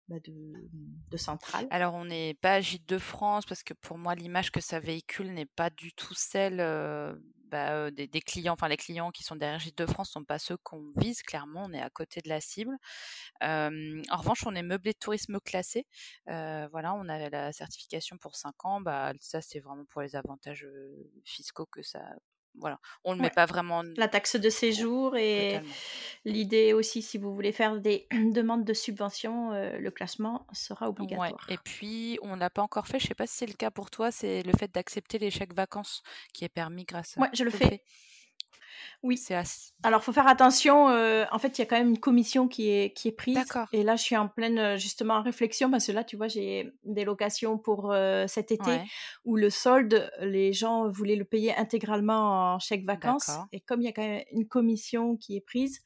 [0.07, 4.51] bah, de, centrale Alors, on n'est pas Gîte de France parce que pour moi, l'image
[4.51, 6.57] que ça véhicule n'est pas du tout celle
[7.49, 10.57] bah, des, clients, enfin les clients qui sont derrière Gîtes de France sont pas ceux
[10.57, 11.21] qu'on vise.
[11.23, 12.75] Clairement, on est à côté de la cible.
[13.41, 15.87] en revanche, on est meublé de tourisme classé.
[16.27, 18.81] voilà, on a la certification pour 5 ans.
[18.81, 20.67] Bah, ça, c'est vraiment pour les avantages
[21.23, 22.01] fiscaux que ça
[22.59, 23.83] voilà, on ne le met pas vraiment.
[23.97, 25.59] La taxe de séjour et
[26.23, 31.45] l'idée aussi, si vous voulez faire des demandes de subvention, euh, le classement sera obligatoire.
[31.49, 33.71] Et puis, on l'a pas encore fait, je ne sais pas si c'est le cas
[33.71, 36.03] pour toi, c'est le fait d'accepter les chèques vacances
[36.33, 37.21] qui est permis grâce à.
[37.21, 37.83] Oui, je le fais.
[39.03, 39.17] Oui.
[39.17, 39.37] C'est
[39.83, 40.89] Alors, faut faire attention.
[40.89, 43.39] Euh, en fait, il y a quand même une commission qui est, qui est prise.
[43.73, 46.73] Et là, je suis en pleine, euh, justement, réflexion parce que là, tu vois, j'ai
[46.83, 48.79] des locations pour euh, cet été
[49.25, 53.31] où le solde, les gens voulaient le payer intégralement en chèque vacances.
[53.51, 55.81] Et comme il y a quand même une commission qui est prise,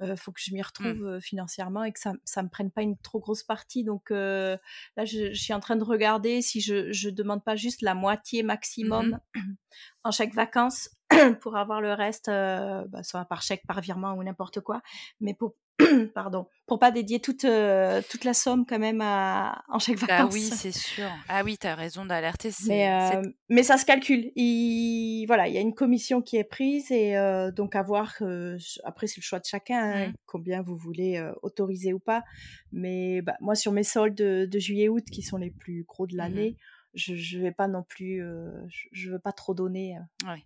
[0.00, 0.64] il faut que je m'y mmh.
[0.64, 3.84] retrouve financièrement et que ça ne me prenne pas une trop grosse partie.
[3.84, 4.58] Donc là,
[5.04, 8.52] je, suis en train de regarder si je ne demande pas juste la moitié mmh
[8.52, 9.18] maximum
[10.04, 10.90] en chèque vacances
[11.40, 14.82] pour avoir le reste, euh, bah, soit par chèque, par virement ou n'importe quoi,
[15.20, 15.54] mais pour
[16.14, 20.30] pardon, pour pas dédier toute euh, toute la somme quand même à en chèque vacances.
[20.30, 21.08] Ah oui, c'est sûr.
[21.28, 22.50] Ah oui, tu as raison d'alerter.
[22.66, 24.30] Mais euh, mais ça se calcule.
[24.36, 27.14] Il voilà, il y a une commission qui est prise et
[27.56, 28.14] donc à voir.
[28.84, 30.14] après, c'est le choix de chacun, hein, mmh.
[30.26, 32.22] combien vous voulez autoriser ou pas.
[32.70, 36.18] Mais bah, moi, sur mes soldes de, juillet-août, qui sont les plus gros de mmh
[36.18, 36.56] l'année,
[36.94, 38.22] je je vais pas non plus,
[38.68, 39.96] je, je, veux pas trop donner.
[40.26, 40.44] Ouais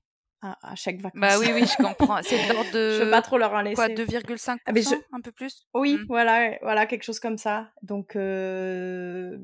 [0.62, 1.20] à, chaque vacances.
[1.20, 2.20] Bah oui, oui, je comprends.
[2.22, 2.90] C'est de l'ordre de.
[2.99, 3.74] je veux pas trop leur en laisser.
[3.74, 4.72] Quoi, 2,5% ah,
[5.12, 5.66] Un peu plus?
[5.74, 6.05] Oui, mmh.
[6.09, 7.70] voilà, voilà, quelque chose comme ça.
[7.82, 9.38] Donc, euh,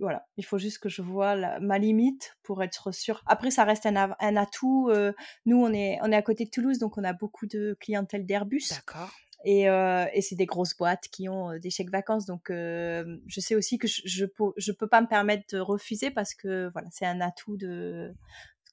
[0.00, 3.22] voilà, il faut juste que je vois ma limite pour être sûr.
[3.26, 4.88] Après, ça reste un, un atout.
[4.90, 5.12] Euh,
[5.44, 8.26] nous, on est, on est à côté de Toulouse, donc on a beaucoup de clientèle
[8.26, 8.68] d'Airbus.
[8.70, 9.10] D'accord.
[9.44, 12.26] Et, euh, et c'est des grosses boîtes qui ont des chèques vacances.
[12.26, 16.10] Donc, je sais aussi que je, je, peux, je peux pas me permettre de refuser
[16.10, 18.12] parce que voilà, c'est un atout de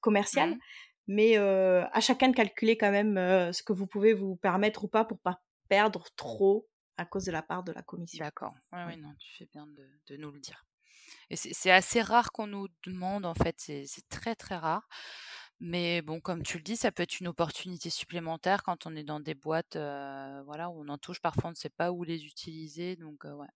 [0.02, 0.52] commercial.
[0.52, 0.60] Mmh
[1.08, 3.16] mais à chacun de calculer quand même
[3.51, 7.32] ce que vous pouvez vous permettre ou pas pour pas perdre trop à cause de
[7.32, 8.24] la part de la commission.
[8.24, 8.54] D'accord.
[8.72, 10.66] Oui, oui, non, tu fais bien de, de nous le dire.
[11.30, 14.88] Et c'est assez rare qu'on nous demande, en fait, c'est très très rare.
[15.60, 19.04] Mais bon, comme tu le dis, ça peut être une opportunité supplémentaire quand on est
[19.04, 21.22] dans des boîtes voilà, où on en touche.
[21.22, 22.95] Parfois, on ne sait pas où les utiliser.
[22.95, 23.47] Donc, ouais,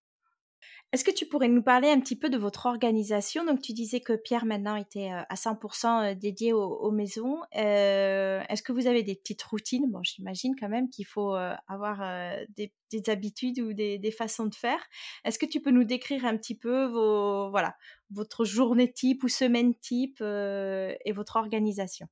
[0.94, 3.44] est-ce que tu pourrais nous parler un petit peu de votre organisation?
[3.44, 7.42] Donc, tu disais que Pierre maintenant était à 100% dédié aux, maisons.
[7.52, 9.92] Est-ce que vous avez des petites routines?
[9.92, 11.36] Bon, j'imagine quand même qu'il faut
[11.68, 12.00] avoir
[12.56, 12.72] des,
[13.08, 14.80] habitudes ou des, des, façons de faire.
[15.26, 17.76] Est-ce que tu peux nous décrire un petit peu vos, voilà,
[18.12, 22.08] votre journée type ou semaine type et votre organisation?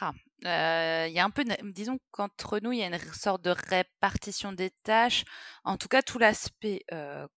[0.00, 0.12] Ah,
[0.42, 4.52] il y a un peu, disons qu'entre nous, il y a une sorte de répartition
[4.52, 5.24] des tâches.
[5.64, 6.84] En tout cas, tout l'aspect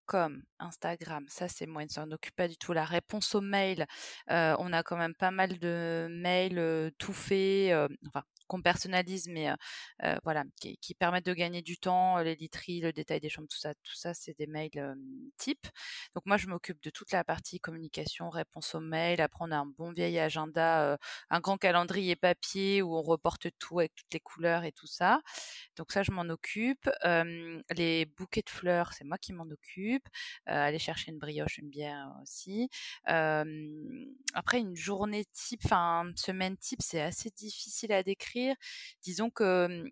[0.06, 2.74] comme Instagram, ça c'est moi, il ne s'en occupe pas du tout.
[2.74, 3.86] La réponse aux mails,
[4.30, 7.74] on a quand même pas mal de mails tout faits,
[8.08, 8.24] enfin
[8.54, 9.50] qu'on personnalise, mais
[10.24, 13.74] voilà, qui, permettent de gagner du temps, les literies, le détail des chambres, tout ça,
[13.74, 14.96] tout ça, c'est des mails
[15.38, 15.68] type.
[16.14, 19.22] Donc moi, je m'occupe de toute la partie communication, réponse aux mails.
[19.22, 21.00] Après, on a un bon vieil agenda,
[21.32, 25.22] un grand calendrier papier où on reporte tout avec toutes les couleurs et tout ça.
[25.76, 26.88] Donc ça, je m'en occupe.
[27.76, 30.08] les bouquets de fleurs, c'est moi qui m'en occupe.
[30.46, 32.70] aller chercher une brioche, une bière aussi.
[33.06, 38.43] après, une journée type, enfin, semaine type, c'est assez difficile à décrire
[39.02, 39.90] Disons que mmh,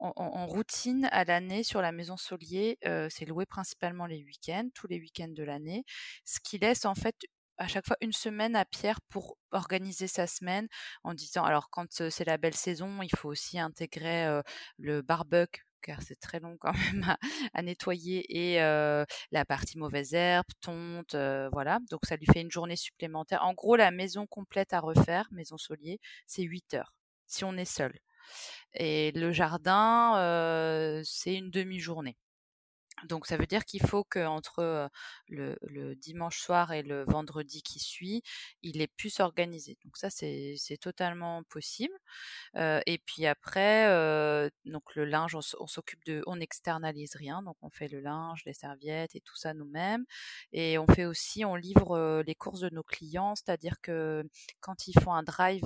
[0.00, 2.78] en, routine à l'année sur la maison Solier,
[3.10, 5.84] c'est loué principalement les week-ends, tous les week-ends de l'année,
[6.24, 7.16] ce qui laisse en fait
[7.58, 10.66] à chaque fois une semaine à Pierre pour organiser sa semaine
[11.04, 14.40] en disant alors quand c'est la belle saison, il faut aussi intégrer
[14.78, 17.16] le barbecue car c'est très long quand même
[17.54, 21.14] à, nettoyer et la partie mauvaise herbe, tonte,
[21.52, 21.78] voilà.
[21.90, 23.44] Donc ça lui fait une journée supplémentaire.
[23.44, 26.94] En gros, la maison complète à refaire, maison Solier, c'est 8 heures
[27.30, 27.98] si on est seul.
[28.74, 32.16] Et le jardin, c'est une demi-journée.
[33.04, 34.90] Donc ça veut dire qu'il faut qu'entre
[35.28, 38.22] le, le dimanche soir et le vendredi qui suit,
[38.62, 39.78] il ait pu s'organiser.
[39.84, 41.94] Donc ça c'est totalement possible.
[42.56, 43.86] et puis après,
[44.94, 49.14] le linge, on, s'occupe de, on n'externalise rien, donc on fait le linge, les serviettes
[49.14, 50.04] et tout ça nous-mêmes.
[50.52, 54.24] Et on fait aussi, on livre les courses de nos clients, c'est-à-dire que
[54.60, 55.64] quand ils font un drive,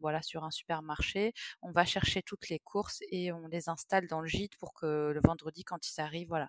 [0.00, 1.32] voilà, sur un supermarché,
[1.62, 5.12] on va chercher toutes les courses et on les installe dans le gîte pour que
[5.12, 6.45] le vendredi, quand ils arrivent, voilà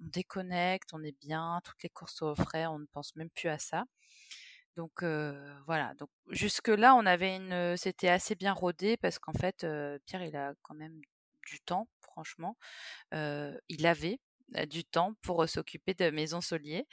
[0.00, 2.34] on déconnecte, on est bien, toutes les courses sont au
[2.70, 3.84] on ne pense même plus à ça.
[4.76, 5.02] Donc
[5.66, 5.94] voilà.
[5.98, 9.66] Donc jusque là, on avait une, c'était assez bien rodé parce qu'en fait,
[10.06, 11.00] Pierre, il a quand même
[11.46, 12.56] du temps, franchement.
[13.12, 14.20] il avait
[14.68, 16.86] du temps pour s'occuper de Maison Solier.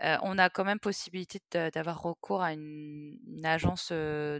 [0.00, 3.92] on a quand même possibilité d'avoir recours à une, agence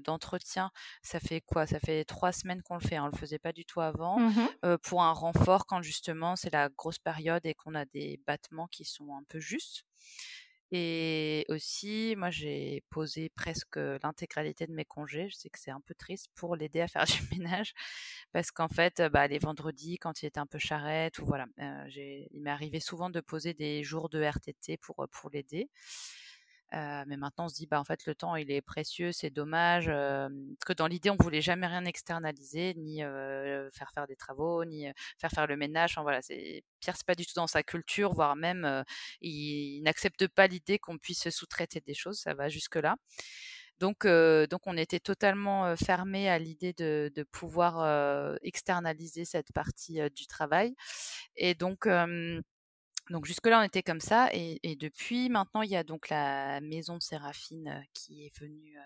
[0.05, 0.71] d'entretien.
[1.03, 1.67] Ça fait quoi?
[1.67, 2.97] Ça fait trois semaines qu'on le fait.
[2.97, 4.19] Hein, on le faisait pas du tout avant.
[4.19, 4.49] Mmh
[4.83, 8.85] pour un renfort quand justement c'est la grosse période et qu'on a des battements qui
[8.85, 9.85] sont un peu justes.
[10.71, 15.29] Et aussi, moi, j'ai posé presque l'intégralité de mes congés.
[15.31, 17.73] Je sais que c'est un peu triste pour l'aider à faire du ménage,
[18.33, 22.41] parce qu'en fait, bah, les vendredis, quand il était un peu charrette, ou voilà, il
[22.43, 25.71] m'est arrivé souvent de poser des jours de RTT pour pour l'aider
[26.73, 29.87] mais maintenant, on se dit, bah, en fait, le temps, il est précieux, c'est dommage.
[29.87, 34.87] parce que dans l'idée, on voulait jamais rien externaliser, ni faire faire des travaux, ni
[35.19, 35.93] faire faire le ménage.
[35.93, 38.85] Enfin, voilà, c'est Pierre, c'est pas du tout dans sa culture, voire même,
[39.21, 42.19] il, n'accepte pas l'idée qu'on puisse sous-traiter des choses.
[42.19, 42.97] Ça va jusque là.
[43.81, 50.27] Donc, donc, on était totalement fermé à l'idée de, de pouvoir externaliser cette partie du
[50.27, 50.75] travail.
[51.37, 51.87] Et donc,
[53.11, 54.29] donc jusque-là, on était comme ça.
[54.33, 58.77] Et, depuis, maintenant, il y a donc la maison Séraphine qui est venue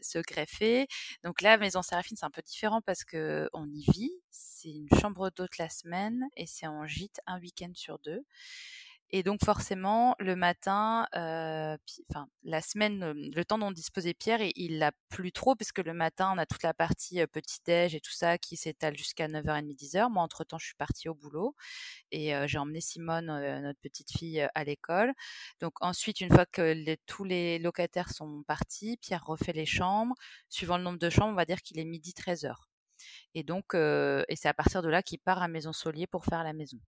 [0.00, 0.86] se greffer.
[1.24, 4.12] Donc là, maison Séraphine, c'est un peu différent parce que on y vit.
[4.30, 8.24] C'est une chambre d'hôte la semaine et c'est en gîte un week-end sur deux.
[9.10, 14.92] Et donc forcément, le matin, enfin la semaine, le temps dont disposait Pierre, il l'a
[15.08, 18.12] plus trop parce que le matin, on a toute la partie petit déj et tout
[18.12, 20.10] ça qui s'étale jusqu'à 9h30, 10h.
[20.10, 21.54] Moi, entre temps, je suis partie au boulot
[22.12, 23.26] et j'ai emmené Simone,
[23.62, 25.14] notre petite fille, à l'école.
[25.60, 30.14] Donc ensuite, une fois que tous les locataires sont partis, Pierre refait les chambres.
[30.50, 32.54] Suivant le nombre de chambres, on va dire qu'il est midi 13h.
[33.34, 36.44] Et donc, et c'est à partir de là qu'il part à Maison Solier pour faire
[36.44, 36.78] la maison.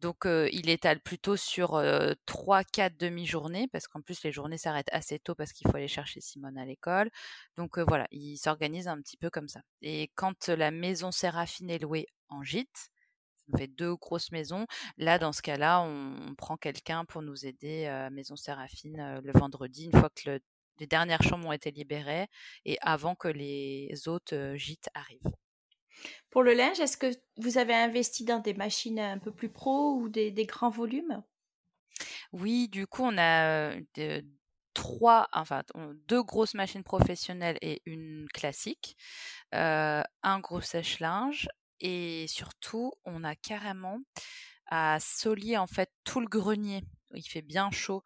[0.00, 1.82] Donc, il étale plutôt sur
[2.26, 5.88] trois, quatre demi-journées, parce qu'en plus, les journées s'arrêtent assez tôt parce qu'il faut aller
[5.88, 7.10] chercher Simone à l'école.
[7.56, 9.60] Donc, voilà, il s'organise un petit peu comme ça.
[9.82, 12.90] Et quand la maison Séraphine est louée en gîte,
[13.50, 14.66] ça fait deux grosses maisons.
[14.98, 19.86] Là, dans ce cas-là, on, prend quelqu'un pour nous aider à Maison Séraphine le vendredi,
[19.86, 20.40] une fois que
[20.78, 22.26] les dernières chambres ont été libérées
[22.64, 25.32] et avant que les autres gîtes arrivent.
[26.30, 29.94] Pour le linge, est-ce que vous avez investi dans des machines un peu plus pro
[29.94, 31.22] ou des, grands volumes?
[32.32, 33.72] Oui, du coup, on a
[34.74, 35.62] trois, enfin
[36.06, 38.96] deux grosses machines professionnelles et une classique,
[39.52, 41.48] un gros sèche-linge
[41.80, 44.00] et surtout, on a carrément
[44.66, 46.82] à solier en fait tout le grenier.
[47.14, 48.02] Il fait bien chaud.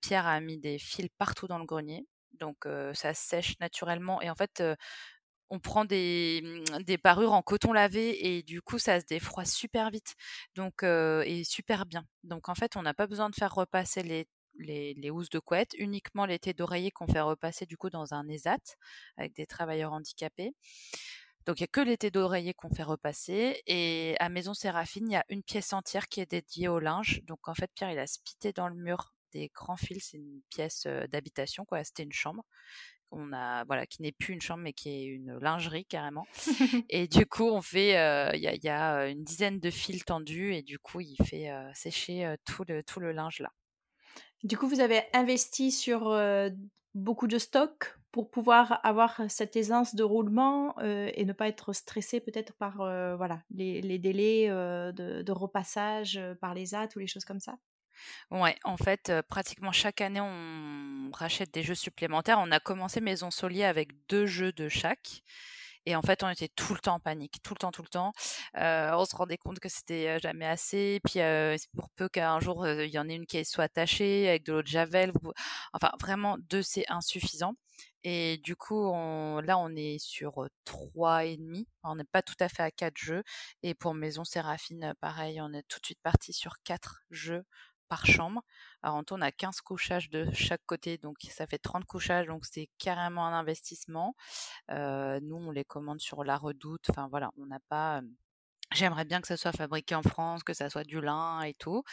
[0.00, 4.34] Pierre a mis des fils partout dans le grenier, donc ça sèche naturellement et en
[4.34, 4.62] fait
[5.50, 9.52] on prend des, mmh, des, parures en coton lavé et du coup ça se défroisse
[9.52, 10.14] super vite
[10.54, 12.04] donc et super bien.
[12.24, 14.26] Donc en fait on n'a pas besoin de faire repasser les,
[14.58, 18.58] les, housses de couette, uniquement l'été d'oreiller qu'on fait repasser du coup dans un ESAT
[19.16, 20.54] avec des travailleurs handicapés.
[21.46, 23.62] Donc il n'y a que l'été d'oreiller qu'on fait repasser.
[23.66, 27.22] Et à Maison Séraphine, il y a une pièce entière qui est dédiée au linge.
[27.24, 30.08] Donc en fait, Pierre, il a spité dans le mur des grands fils.
[30.10, 31.82] C'est une pièce d'habitation, quoi.
[31.84, 32.44] C'était une chambre
[33.10, 36.26] on a voilà qui n'est plus une chambre mais qui est une lingerie carrément.
[36.88, 37.90] Et du coup on fait
[38.34, 42.64] il y, a, une dizaine de fils tendus et du coup il fait sécher tout
[42.68, 43.52] le tout le linge là.
[44.44, 46.16] Du coup vous avez investi sur
[46.94, 52.20] beaucoup de stocks pour pouvoir avoir cette aisance de roulement et ne pas être stressé
[52.20, 52.76] peut-être par
[53.16, 57.58] voilà les, délais de, de, repassage par les AT ou les choses comme ça?
[58.30, 62.38] Ouais, en fait, pratiquement chaque année, on rachète des jeux supplémentaires.
[62.40, 65.22] On a commencé Maison Solier avec deux jeux de chaque.
[65.86, 67.88] Et en fait, on était tout le temps en panique, tout le temps, tout le
[67.88, 68.12] temps.
[68.54, 71.00] on se rendait compte que c'était jamais assez.
[71.04, 74.44] Puis, c'est pour peu qu'un jour, il y en ait une qui soit attachée avec
[74.44, 75.12] de l'eau de javel.
[75.72, 77.54] Enfin, vraiment, deux, c'est insuffisant.
[78.04, 78.92] Et du coup,
[79.40, 81.66] là, on est sur trois et demi.
[81.82, 83.22] On n'est pas tout à fait à quatre jeux.
[83.62, 87.44] Et pour Maison Séraphine, pareil, on est tout de suite parti sur quatre jeux
[87.88, 88.42] par chambre.
[88.82, 92.26] Alors en tout, on a 15 couchages de chaque côté, donc ça fait 30 couchages,
[92.26, 94.14] donc c'est carrément un investissement.
[94.70, 96.90] nous, on les commande sur la redoute.
[96.90, 98.02] Enfin voilà, on n'a pas.
[98.74, 101.84] J'aimerais bien que ça soit fabriqué en France, que ça soit du lin et tout,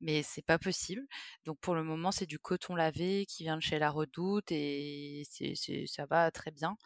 [0.00, 1.02] mais c'est pas possible.
[1.44, 5.24] Donc pour le moment, c'est du coton lavé qui vient de chez la Redoute et
[5.86, 6.76] ça va très bien.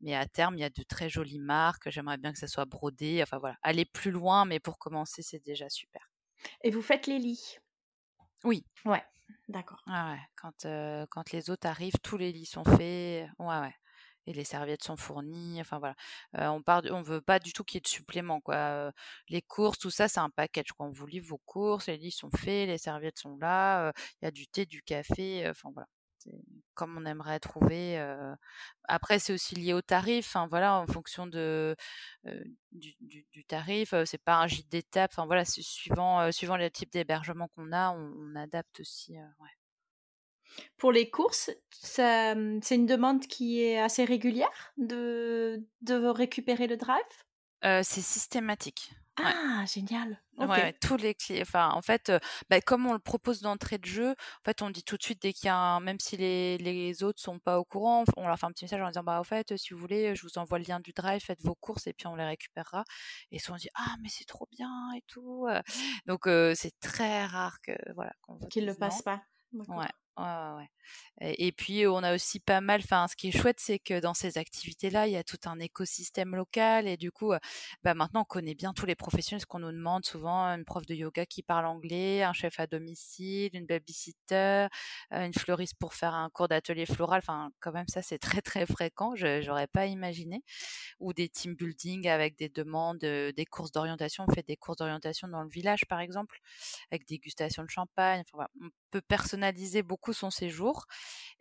[0.00, 1.90] Mais à terme, il y a de très jolies marques.
[1.90, 3.20] J'aimerais bien que ça soit brodé.
[3.22, 6.10] Enfin voilà, aller plus loin, mais pour commencer, c'est déjà super.
[6.62, 7.58] Et vous faites les lits?
[8.46, 8.64] Oui.
[8.84, 9.02] Ouais,
[9.48, 9.82] d'accord.
[9.86, 10.20] Ah ouais.
[10.36, 10.66] Quand,
[11.10, 13.28] quand les autres arrivent, tous les lits sont faits.
[13.38, 13.74] Ouais, ouais.
[14.26, 15.60] Et les serviettes sont fournies.
[15.60, 15.94] Enfin voilà.
[16.52, 18.92] on part, on veut pas du tout qu'il y ait de supplément quoi.
[19.28, 20.72] les courses, tout ça, c'est un package.
[20.76, 23.92] Quand on vous livre vos courses, les lits sont faits, les serviettes sont là.
[24.22, 25.48] Il y a du thé, du café.
[25.48, 25.88] Enfin voilà.
[26.74, 27.98] Comme on aimerait trouver.
[28.84, 30.26] Après, c'est aussi lié au tarif.
[30.28, 31.74] Enfin, voilà, en fonction de,
[32.72, 35.10] du, du, tarif, c'est pas un gîte d'étape.
[35.12, 39.16] Enfin, voilà, suivant, suivant le type d'hébergement qu'on a, on, adapte aussi.
[40.76, 47.02] Pour les courses, c'est une demande qui est assez régulière de, de récupérer le drive?
[47.62, 48.92] C'est systématique.
[49.18, 50.20] Ah, génial.
[50.38, 51.40] Ouais, tous les clients.
[51.40, 52.12] Enfin, en fait,
[52.50, 55.22] bah, comme on le propose d'entrée de jeu, en fait, on dit tout de suite
[55.22, 58.26] dès qu'il y a un, même si les, les autres sont pas au courant, on
[58.28, 60.36] leur fait un petit message en disant bah, au fait, si vous voulez, je vous
[60.36, 62.84] envoie le lien du drive, faites vos courses et puis on les récupérera.
[63.30, 65.46] Et souvent on dit ah mais c'est trop bien et tout.
[66.06, 68.12] Donc c'est très rare que voilà
[68.50, 69.22] qu'ils le passent pas.
[69.68, 69.86] Ouais.
[71.20, 72.80] Et, puis on a aussi pas mal.
[72.82, 75.58] Enfin, ce qui est chouette, c'est que dans ces activités-là, il y a tout un
[75.58, 77.32] écosystème local et du coup,
[77.82, 79.40] bah maintenant on connaît bien tous les professionnels.
[79.40, 82.66] Ce qu'on nous demande souvent, une prof de yoga qui parle anglais, un chef à
[82.66, 84.68] domicile, une babysitter,
[85.10, 87.18] une fleuriste pour faire un cours d'atelier floral.
[87.18, 89.14] Enfin, quand même, ça c'est très très fréquent.
[89.16, 90.42] Je j'aurais pas imaginé.
[91.00, 94.24] Ou des team building avec des demandes, des courses d'orientation.
[94.28, 96.40] On fait des courses d'orientation dans le village, par exemple,
[96.90, 98.22] avec dégustation de champagne.
[98.34, 100.86] On peut personnaliser beaucoup son séjour.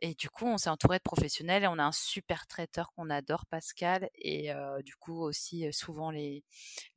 [0.01, 3.09] Et du coup, on s'est entouré de professionnels et on a un super traiteur qu'on
[3.09, 4.09] adore, Pascal.
[4.16, 4.49] Et
[4.84, 6.43] du coup, aussi, souvent, les,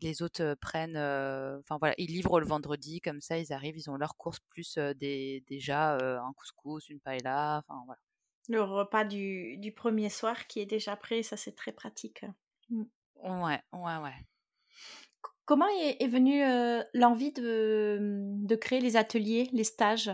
[0.00, 0.96] les autres prennent.
[0.96, 4.78] Enfin, voilà, ils livrent le vendredi, comme ça, ils arrivent, ils ont leur course plus
[4.96, 7.62] des, déjà un couscous, une paella.
[7.66, 8.00] Enfin, voilà.
[8.48, 12.24] Le repas du, du, premier soir qui est déjà prêt, ça, c'est très pratique.
[12.70, 12.84] Mmh.
[13.22, 14.26] Ouais, ouais, ouais.
[15.44, 16.42] Comment est, est venue
[16.94, 20.10] l'envie de, de créer les ateliers, les stages?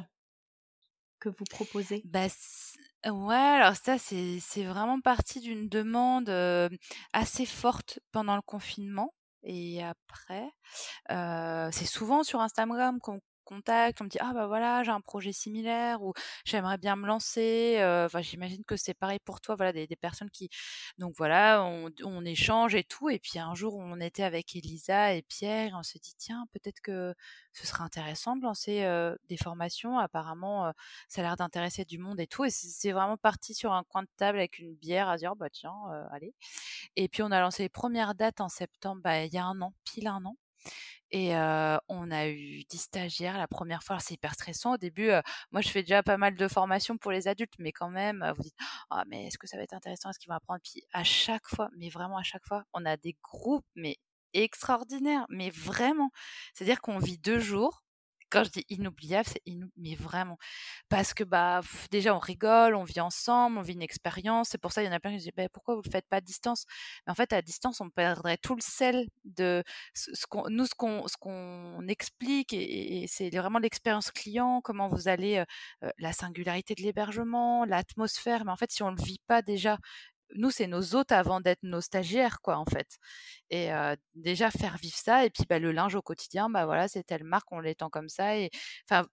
[1.21, 2.05] Que vous proposez?
[2.05, 2.29] Bah,
[3.07, 6.31] Ouais, alors ça, c'est vraiment parti d'une demande
[7.13, 9.15] assez forte pendant le confinement.
[9.43, 10.49] Et après,
[11.11, 15.33] c'est souvent sur Instagram qu'on contact, on me dit ah bah voilà j'ai un projet
[15.33, 16.13] similaire ou
[16.45, 17.77] j'aimerais bien me lancer.
[18.05, 20.51] Enfin j'imagine que c'est pareil pour toi, voilà des, personnes qui
[20.99, 25.15] donc voilà on, on, échange et tout et puis un jour on était avec Elisa
[25.15, 27.15] et Pierre et on se dit tiens peut-être que
[27.53, 28.85] ce serait intéressant de lancer
[29.29, 29.99] des formations.
[29.99, 30.73] Apparemment
[31.09, 34.03] ça a l'air d'intéresser du monde et tout et c'est vraiment parti sur un coin
[34.03, 35.75] de table avec une bière à dire bah tiens
[36.11, 36.35] allez
[36.97, 39.61] et puis on a lancé les premières dates en septembre bah, il y a un
[39.61, 40.37] an pile un an
[41.11, 41.35] et
[41.89, 43.99] on a eu 10 stagiaires la première fois.
[44.01, 45.11] C'est hyper stressant au début.
[45.53, 48.43] moi, je fais déjà pas mal de formations pour les adultes, mais quand même, vous
[48.43, 48.57] dites
[48.91, 50.11] «Ah, mais est-ce que ça va être intéressant?
[50.11, 50.61] Est-ce qu'ils vont apprendre?
[50.65, 53.97] Puis à chaque fois, mais vraiment à chaque fois, on a des groupes, mais
[54.33, 56.11] extraordinaires, mais vraiment.
[56.55, 57.84] C'est-à-dire qu'on vit deux jours
[58.35, 60.39] quand je dis inoubliable, c'est inoubliable, mais vraiment.
[60.89, 61.61] Parce que bah
[61.91, 64.49] déjà on rigole, on vit ensemble, on vit une expérience.
[64.51, 66.07] C'est pour ça il y en a plein qui disent bah, pourquoi vous le faites
[66.09, 66.67] pas à distance?
[67.07, 69.63] Mais en fait à distance on perdrait tout le sel de
[69.95, 75.09] ce qu'on nous ce qu'on ce qu'on explique et, c'est vraiment l'expérience client, comment vous
[75.09, 75.45] allez
[75.99, 78.45] la singularité de l'hébergement, l'atmosphère.
[78.45, 79.79] Mais en fait si on le vit pas déjà
[80.35, 82.99] nous, c'est nos hôtes avant d'être nos stagiaires, quoi, en fait.
[83.51, 83.71] Et
[84.15, 87.25] déjà faire vivre ça, et puis bah, le linge au quotidien, bah voilà, c'est telle
[87.25, 88.51] marque, on l'étend comme ça, et
[88.89, 89.07] enfin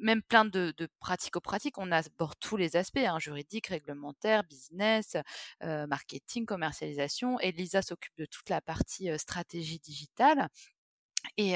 [0.00, 5.16] même plein de, de pratico-pratiques, on aborde tous les aspects, hein, juridique, réglementaire, business,
[5.60, 7.40] marketing, commercialisation.
[7.40, 10.48] Et Lisa s'occupe de toute la partie stratégie digitale.
[11.38, 11.54] Et,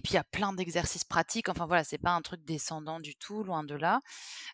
[0.00, 1.48] puis il y a plein d'exercices pratiques.
[1.48, 4.00] Enfin voilà, c'est pas un truc descendant du tout, loin de là.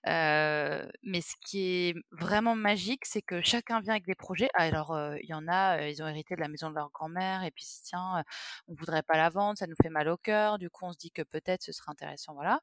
[0.07, 4.49] mais ce qui est vraiment magique, c'est que chacun vient avec des projets.
[4.55, 7.51] Alors il y en a, ils ont hérité de la maison de leur grand-mère et
[7.51, 8.25] puis tiens,
[8.69, 10.59] on voudrait pas la vendre, ça nous fait mal au cœur.
[10.59, 12.35] Du coup, on se dit que peut-être ce serait intéressant.
[12.35, 12.61] Voilà.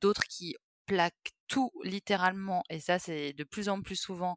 [0.00, 0.56] D'autres qui
[0.86, 4.36] plaquent tout littéralement, et ça c'est de plus en plus souvent,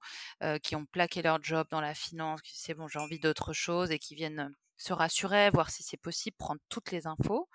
[0.64, 3.92] qui ont plaqué leur job dans la finance, qui c'est bon, j'ai envie d'autre chose
[3.92, 7.48] et qui viennent se rassurer, voir si c'est possible, prendre toutes les infos.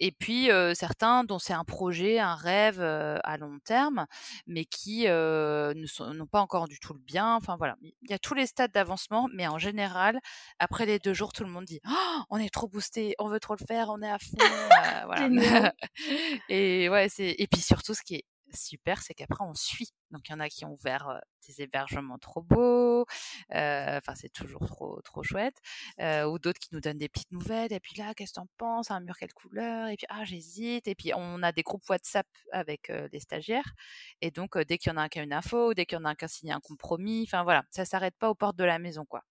[0.00, 4.06] Et puis certains dont c'est un projet, un rêve à long terme,
[4.46, 7.36] mais qui n'ont pas encore du tout le bien.
[7.36, 10.18] Enfin voilà, il y a tous les stades d'avancement, mais en général,
[10.58, 13.40] après les deux jours, tout le monde dit «Oh, on est trop boosté, on veut
[13.40, 14.36] trop le faire, on est à fond.
[15.06, 15.72] voilà.
[16.48, 19.90] et ouais, c'est et puis surtout ce qui est super, c'est qu'après on suit.
[20.10, 23.04] Donc il y en a qui ont ouvert des hébergements trop beaux,
[23.50, 24.66] enfin c'est toujours
[25.04, 25.56] trop chouette,
[26.00, 27.72] ou d'autres qui nous donnent des petites nouvelles.
[27.72, 28.90] Et puis là, qu'est-ce que t'en penses?
[28.90, 29.88] Un mur quelle couleur?
[29.88, 30.88] Et puis ah j'hésite.
[30.88, 33.74] Et puis on a des groupes WhatsApp avec les stagiaires.
[34.20, 36.00] Et donc dès qu'il y en a un qui a une info, dès qu'il y
[36.00, 38.56] en a un qui a signé un compromis, enfin voilà, ça s'arrête pas aux portes
[38.56, 39.24] de la maison quoi.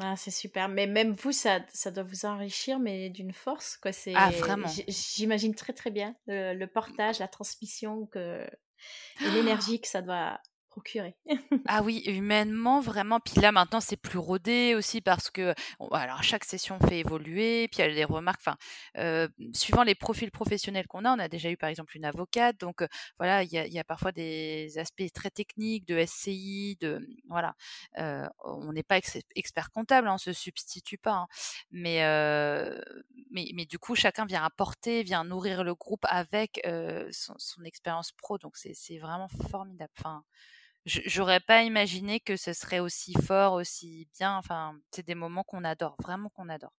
[0.00, 0.68] Ah, c'est super.
[0.68, 3.76] Mais même vous, ça, ça doit vous enrichir, mais d'une force.
[3.78, 3.92] Quoi.
[3.92, 4.68] C'est, ah, vraiment.
[4.88, 8.46] J'imagine très, très bien le, le, portage, la transmission que,
[9.20, 10.40] et l'énergie que ça doit
[11.66, 13.18] ah oui, humainement, vraiment.
[13.18, 15.54] Puis là, maintenant, c'est plus rodé aussi parce que,
[15.90, 18.40] alors, chaque session fait évoluer, puis il y a des remarques.
[18.46, 18.56] Enfin,
[19.52, 22.58] suivant les profils professionnels qu'on a, on a déjà eu, par exemple, une avocate.
[22.60, 22.84] Donc,
[23.18, 27.54] voilà, il y a, parfois des aspects très techniques de SCI, de, voilà.
[28.44, 28.98] on n'est pas
[29.34, 31.26] expert comptable, hein, on se substitue pas.
[31.26, 31.28] Hein.
[31.70, 36.60] mais, du coup, chacun vient apporter, vient nourrir le groupe avec
[37.10, 38.38] son, expérience pro.
[38.38, 39.90] Donc, c'est vraiment formidable.
[40.86, 44.36] J'aurais pas imaginé que ce serait aussi fort, aussi bien.
[44.36, 46.72] Enfin, c'est des moments qu'on adore, vraiment qu'on adore.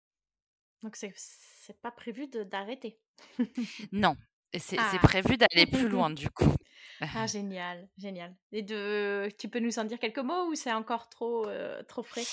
[0.81, 2.99] Donc c'est c'est pas prévu d'arrêter.
[3.91, 4.15] non,
[4.57, 4.99] c'est ah.
[5.01, 6.53] prévu d'aller plus loin du coup.
[7.01, 8.35] ah génial, génial.
[8.51, 12.03] Et de, tu peux nous en dire quelques mots ou c'est encore trop euh, trop
[12.03, 12.25] frais?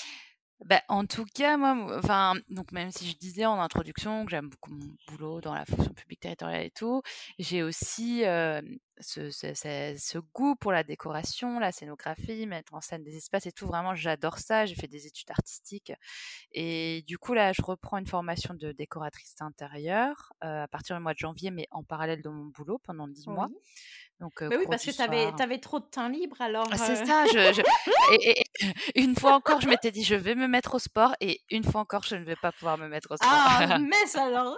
[0.63, 4.49] Bah, en tout cas, moi, enfin, donc même si je disais en introduction que j'aime
[4.49, 7.01] beaucoup mon boulot dans la fonction publique territoriale et tout,
[7.37, 8.23] j'ai aussi
[9.01, 13.67] ce, ce, goût pour la décoration, la scénographie, mettre en scène des espaces et tout.
[13.67, 14.65] Vraiment, j'adore ça.
[14.65, 15.91] J'ai fait des études artistiques
[16.53, 21.13] et du coup là, je reprends une formation de décoratrice intérieure à partir du mois
[21.13, 23.49] de janvier, mais en parallèle de mon boulot pendant dix mois.
[24.21, 25.01] Donc, oui, parce que tu
[25.41, 26.67] avais, trop de temps libre alors.
[26.71, 27.25] Ah, c'est ça.
[27.25, 27.61] Je,
[28.21, 28.43] Et,
[28.95, 31.13] une fois encore, je m'étais dit, je vais me mettre au sport.
[31.19, 33.29] Et une fois encore, je ne vais pas pouvoir me mettre au sport.
[33.31, 34.57] Ah, mais alors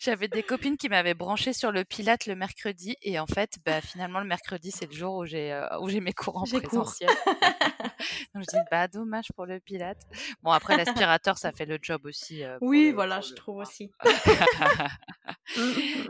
[0.00, 2.96] J'avais des copines qui m'avaient branché sur le Pilate le mercredi.
[3.00, 6.36] Et en fait, bah, finalement, le mercredi, c'est le jour où j'ai j'ai mes cours
[6.36, 7.08] en présentiel.
[8.34, 10.02] Donc, je dis, bah, dommage pour le Pilate.
[10.42, 12.42] Bon, après, l'aspirateur, ça fait le job aussi.
[12.60, 13.90] oui, voilà, je trouve aussi.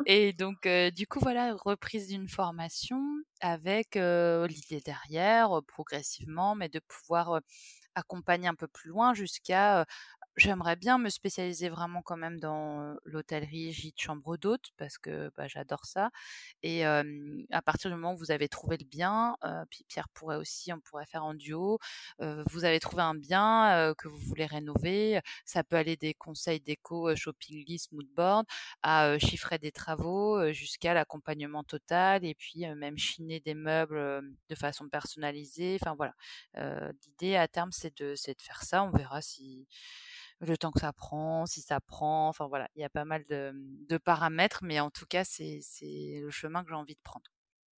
[0.07, 3.01] et donc, du coup, voilà, reprise d'une formation
[3.41, 7.41] avec l'idée derrière, progressivement, mais de pouvoir
[7.95, 9.87] accompagner un peu plus loin jusqu'à
[10.37, 15.47] J'aimerais bien me spécialiser vraiment quand même dans l'hôtellerie, gîte, chambre d'hôte parce que bah,
[15.47, 16.11] j'adore ça.
[16.65, 19.37] Et à partir du moment où vous avez trouvé le bien,
[19.71, 21.79] puis Pierre pourrait aussi, on pourrait faire en duo.
[22.19, 27.15] vous avez trouvé un bien que vous voulez rénover, ça peut aller des conseils déco,
[27.15, 28.45] shopping list, moodboard,
[28.83, 34.89] à chiffrer des travaux jusqu'à l'accompagnement total et puis même chiner des meubles de façon
[34.89, 35.79] personnalisée.
[35.81, 36.15] Enfin voilà,
[37.07, 38.83] l'idée à terme c'est de faire ça.
[38.83, 39.69] On verra si
[40.47, 42.29] le temps que ça prend, si ça prend.
[42.29, 45.61] Enfin voilà, il y a pas mal de, paramètres, mais en tout cas, c'est
[46.21, 47.31] le chemin que j'ai envie de prendre.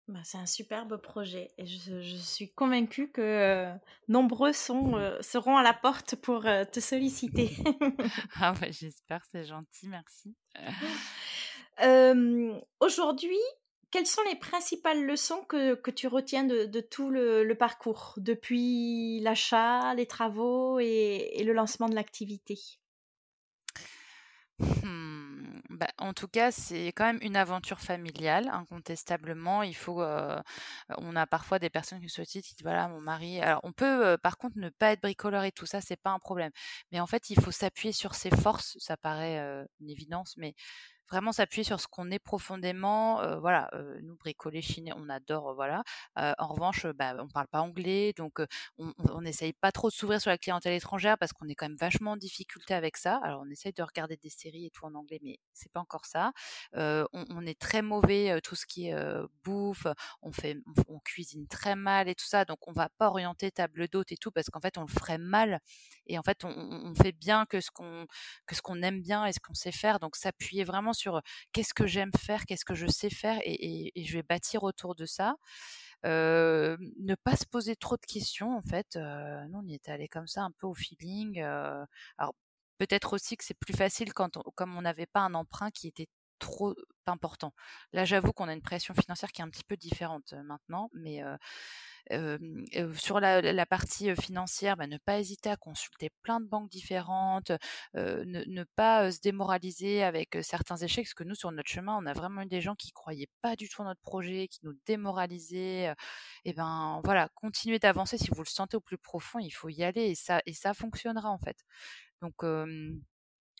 [0.08, 3.68] Bah, c'est un superbe projet et je, suis convaincue que
[4.06, 7.50] nombreux sont, seront à la porte pour te solliciter.
[8.40, 10.36] ah ouais, j'espère, c'est gentil, merci.
[12.80, 13.36] Aujourd'hui,
[13.90, 20.06] quelles sont les principales leçons que, tu retiens de, tout le, parcours, depuis l'achat, les
[20.06, 22.58] travaux et, le lancement de l'activité?
[24.58, 29.62] Hmm, bah, en tout cas, c'est quand même une aventure familiale, incontestablement.
[29.62, 30.40] Il faut, euh,
[30.96, 33.40] on a parfois des personnes qui se disent, voilà, mon mari.
[33.40, 36.10] Alors, on peut, euh, par contre, ne pas être bricoleur et tout ça, c'est pas
[36.10, 36.50] un problème.
[36.90, 38.76] Mais en fait, il faut s'appuyer sur ses forces.
[38.80, 40.54] Ça paraît euh, une évidence, mais
[41.08, 43.38] vraiment s'appuyer sur ce qu'on est profondément.
[43.40, 43.70] voilà,
[44.02, 45.82] nous bricoler, chiner, on adore, voilà.
[46.16, 48.40] en revanche, bah, on parle pas anglais, donc
[48.78, 51.76] on n'essaye pas trop de s'ouvrir sur la clientèle étrangère parce qu'on est quand même
[51.76, 53.20] vachement en difficulté avec ça.
[53.22, 56.06] Alors on essaye de regarder des séries et tout en anglais, mais c'est pas encore
[56.06, 56.32] ça.
[56.74, 58.96] On, est très mauvais tout ce qui est
[59.44, 59.86] bouffe,
[60.22, 63.88] on fait, on, cuisine très mal et tout ça, donc on va pas orienter table
[63.88, 65.60] d'hôte et tout parce qu'en fait on le ferait mal
[66.06, 68.06] et en fait on, on fait bien que ce qu'on
[68.46, 71.22] que ce qu'on aime bien et ce qu'on sait faire, donc s'appuyer vraiment sur
[71.52, 75.06] qu'est-ce que j'aime faire, qu'est-ce que je sais faire, et, je vais bâtir autour de
[75.06, 75.36] ça.
[76.04, 78.96] ne pas se poser trop de questions en fait.
[78.96, 81.40] nous on y était allé comme ça un peu au feeling.
[81.40, 82.34] alors
[82.78, 86.08] peut-être aussi que c'est plus facile quand comme on n'avait pas un emprunt qui était
[86.38, 86.74] trop
[87.06, 87.52] important.
[87.92, 91.22] Là j'avoue qu'on a une pression financière qui est un petit peu différente maintenant, mais
[92.94, 97.52] sur la, partie financière, bah, ne pas hésiter à consulter plein de banques différentes,
[97.94, 102.12] ne, pas se démoraliser avec certains échecs, parce que nous, sur notre chemin, on a
[102.12, 105.94] vraiment eu des gens qui croyaient pas du tout en notre projet, qui nous démoralisaient.
[106.44, 109.82] et ben voilà, continuez d'avancer si vous le sentez au plus profond, il faut y
[109.82, 111.56] aller et ça, et ça fonctionnera en fait.
[112.22, 112.44] Donc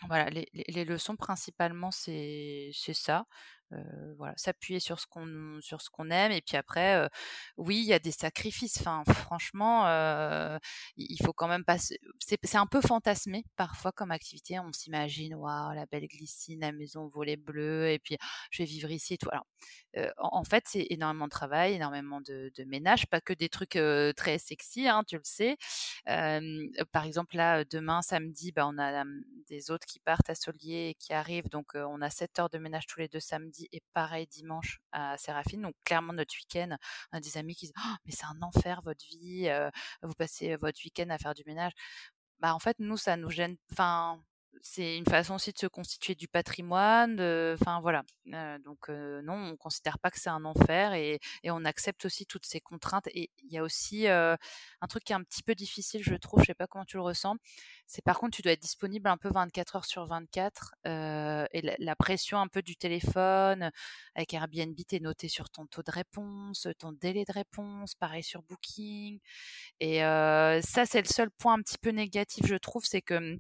[0.09, 3.27] voilà, les, les, leçons principalement, c'est ça
[4.17, 6.33] voilà, s'appuyer sur ce qu'on sur ce qu'on aime.
[6.33, 7.09] Et puis après
[7.57, 8.83] oui il y a des sacrifices.
[9.09, 9.87] Franchement
[10.97, 14.59] il faut quand même pas c'est c'est un peu fantasmé parfois comme activité.
[14.61, 18.17] On s'imagine waouh la belle glycine la maison volet bleu et puis
[18.51, 19.31] je vais vivre ici tout.
[20.19, 23.79] En, fait c'est énormément de travail énormément de, de, ménage pas que des trucs
[24.17, 25.57] très sexy hein, tu le sais.
[26.05, 29.05] Par exemple là demain samedi bah, on a
[29.49, 31.49] des autres qui partent à Solier et qui arrivent.
[31.49, 35.17] Donc on a 7 heures de ménage tous les deux samedis et pareil dimanche à
[35.19, 35.63] Séraphine.
[35.63, 36.77] Donc clairement notre week-end,
[37.13, 39.49] on a des amis qui disent «Oh, mais c'est un enfer votre vie,
[40.03, 41.73] vous passez votre week-end à faire du ménage.
[42.41, 43.57] Bah en fait nous ça nous gêne.
[43.73, 44.23] Enfin
[44.63, 47.15] c'est une façon aussi de se constituer du patrimoine.
[47.55, 48.03] Enfin voilà.
[48.65, 52.47] donc non, on considère pas que c'est un enfer et, et, on accepte aussi toutes
[52.47, 53.09] ces contraintes.
[53.09, 54.37] Et il y a aussi un
[54.89, 56.41] truc qui est un petit peu difficile, je trouve.
[56.41, 57.37] Je sais pas comment tu le ressens.
[57.87, 61.97] C'est par contre, tu dois être disponible un peu 24 heures sur 24 et la,
[61.97, 63.71] pression un peu du téléphone
[64.15, 68.43] avec Airbnb, t'es noté sur ton taux de réponse, ton délai de réponse, pareil sur
[68.43, 69.19] Booking.
[69.81, 73.39] Et ça, c'est le seul point un petit peu négatif, je trouve, c'est que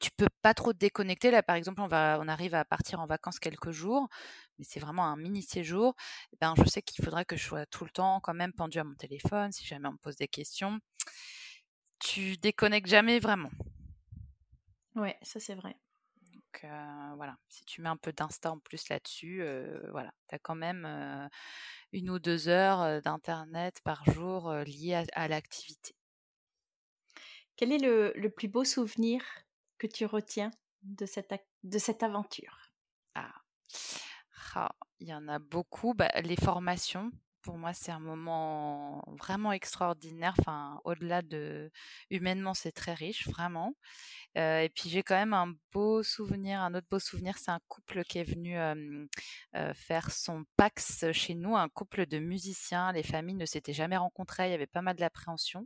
[0.00, 1.30] tu peux pas trop te déconnecter.
[1.30, 4.08] Là, par exemple, on va, on arrive à partir en vacances quelques jours,
[4.58, 5.94] mais c'est vraiment un mini séjour.
[6.32, 8.78] Eh ben, je sais qu'il faudra que je sois tout le temps quand même pendu
[8.78, 10.78] à mon téléphone si jamais on me pose des questions.
[12.00, 13.50] Tu déconnectes jamais vraiment?
[14.94, 15.76] Ouais, ça c'est vrai.
[16.32, 20.34] Donc euh, voilà, si tu mets un peu d'instant en plus là-dessus, euh, voilà, tu
[20.34, 21.28] as quand même euh,
[21.92, 25.94] une ou deux heures d'internet par jour liées à, l'activité.
[27.56, 29.22] Quel est le, le plus beau souvenir?
[29.78, 30.50] Que tu retiens
[30.82, 32.72] de cette, de cette aventure?
[33.14, 33.34] Ah.
[34.54, 34.74] ah.
[35.00, 35.94] Il y en a beaucoup.
[35.94, 37.10] Bah, les formations,
[37.42, 40.34] pour moi, c'est un moment vraiment extraordinaire.
[40.38, 41.70] Enfin, au-delà de
[42.10, 43.74] humainement, c'est très riche, vraiment.
[44.36, 47.60] Euh, et puis j'ai quand même un beau souvenir, un autre beau souvenir, c'est un
[47.68, 49.06] couple qui est venu euh,
[49.74, 52.92] faire son Pax chez nous, un couple de musiciens.
[52.92, 55.60] Les familles ne s'étaient jamais rencontrées, il y avait pas mal d'appréhension.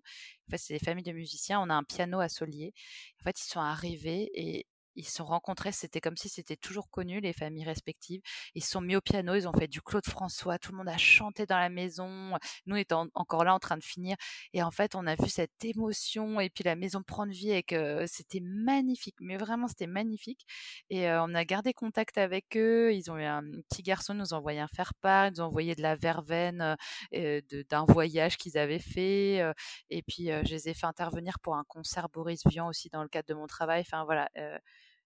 [0.49, 1.61] En fait, c'est des familles de musiciens.
[1.61, 2.73] On a un piano à Solier.
[3.21, 4.67] En fait, ils sont arrivés et
[4.97, 8.21] ils se sont rencontrés, c'était comme si c'était toujours connu, les familles respectives.
[8.55, 10.89] Ils se sont mis au piano, ils ont fait du Claude François, tout le monde
[10.89, 12.37] a chanté dans la maison,
[12.67, 14.17] nous étant encore là en train de finir.
[14.53, 17.63] Et en fait, on a vu cette émotion et puis la maison prendre vie et
[17.63, 20.45] que c'était magnifique, mais vraiment c'était magnifique.
[20.91, 24.37] Et on a gardé contact avec eux, ils ont eu un petit garçon, nous a
[24.37, 26.77] envoyé un faire-part, ils nous ont envoyé de la verveine
[27.13, 29.53] d'un voyage qu'ils avaient fait.
[29.91, 33.09] et puis, je les ai fait intervenir pour un concert Boris Vian aussi dans le
[33.09, 33.81] cadre de mon travail.
[33.81, 34.29] Enfin voilà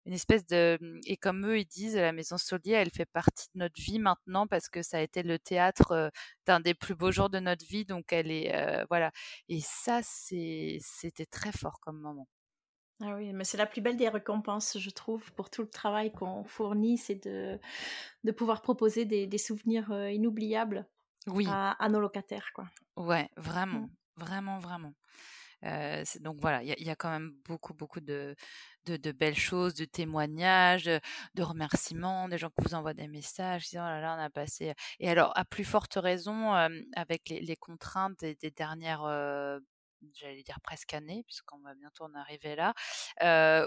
[0.06, 3.48] une espèce de mmh, et comme eux ils disent la maison Solier elle fait partie
[3.54, 6.10] de notre vie maintenant parce que ça a été le théâtre
[6.46, 9.10] d'un des plus beaux jours de notre vie donc elle est voilà
[9.48, 12.28] et ça c'est c'était très fort comme moment.
[13.02, 16.10] Ah oui, mais c'est la plus belle des récompenses, je trouve, pour tout le travail
[16.12, 17.60] qu'on fournit, c'est de,
[18.24, 20.86] de pouvoir proposer des, des souvenirs inoubliables
[21.26, 21.46] oui.
[21.50, 22.50] à, nos locataires.
[22.54, 22.70] Quoi.
[22.96, 23.90] Ouais, vraiment, mmh.
[24.16, 24.94] vraiment, vraiment
[26.20, 28.34] donc voilà, il y, a quand même beaucoup, beaucoup de,
[28.86, 33.84] de, belles choses, de témoignages, de remerciements, des gens qui vous envoient des messages, disant
[33.84, 34.74] oh là là, on a passé.
[35.00, 36.52] Et alors, à plus forte raison,
[36.94, 39.04] avec les, contraintes des, dernières
[40.14, 42.74] j'allais dire presque années, puisqu'on va bientôt en arriver là,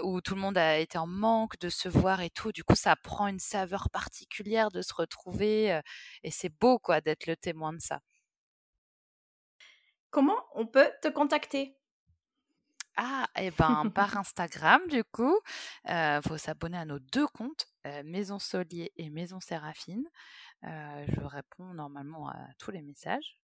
[0.02, 2.52] où tout le monde a été en manque de se voir et tout.
[2.52, 5.80] Du coup, ça prend une saveur particulière de se retrouver,
[6.22, 8.00] et c'est beau, quoi, d'être le témoin de ça.
[10.10, 11.79] Comment on peut te contacter?
[13.02, 15.40] Ah, et eh ben par Instagram du coup,
[15.88, 17.66] il faut s'abonner à nos deux comptes,
[18.04, 20.04] Maison Solier et Maison Séraphine.
[20.62, 23.38] je réponds normalement à tous les messages.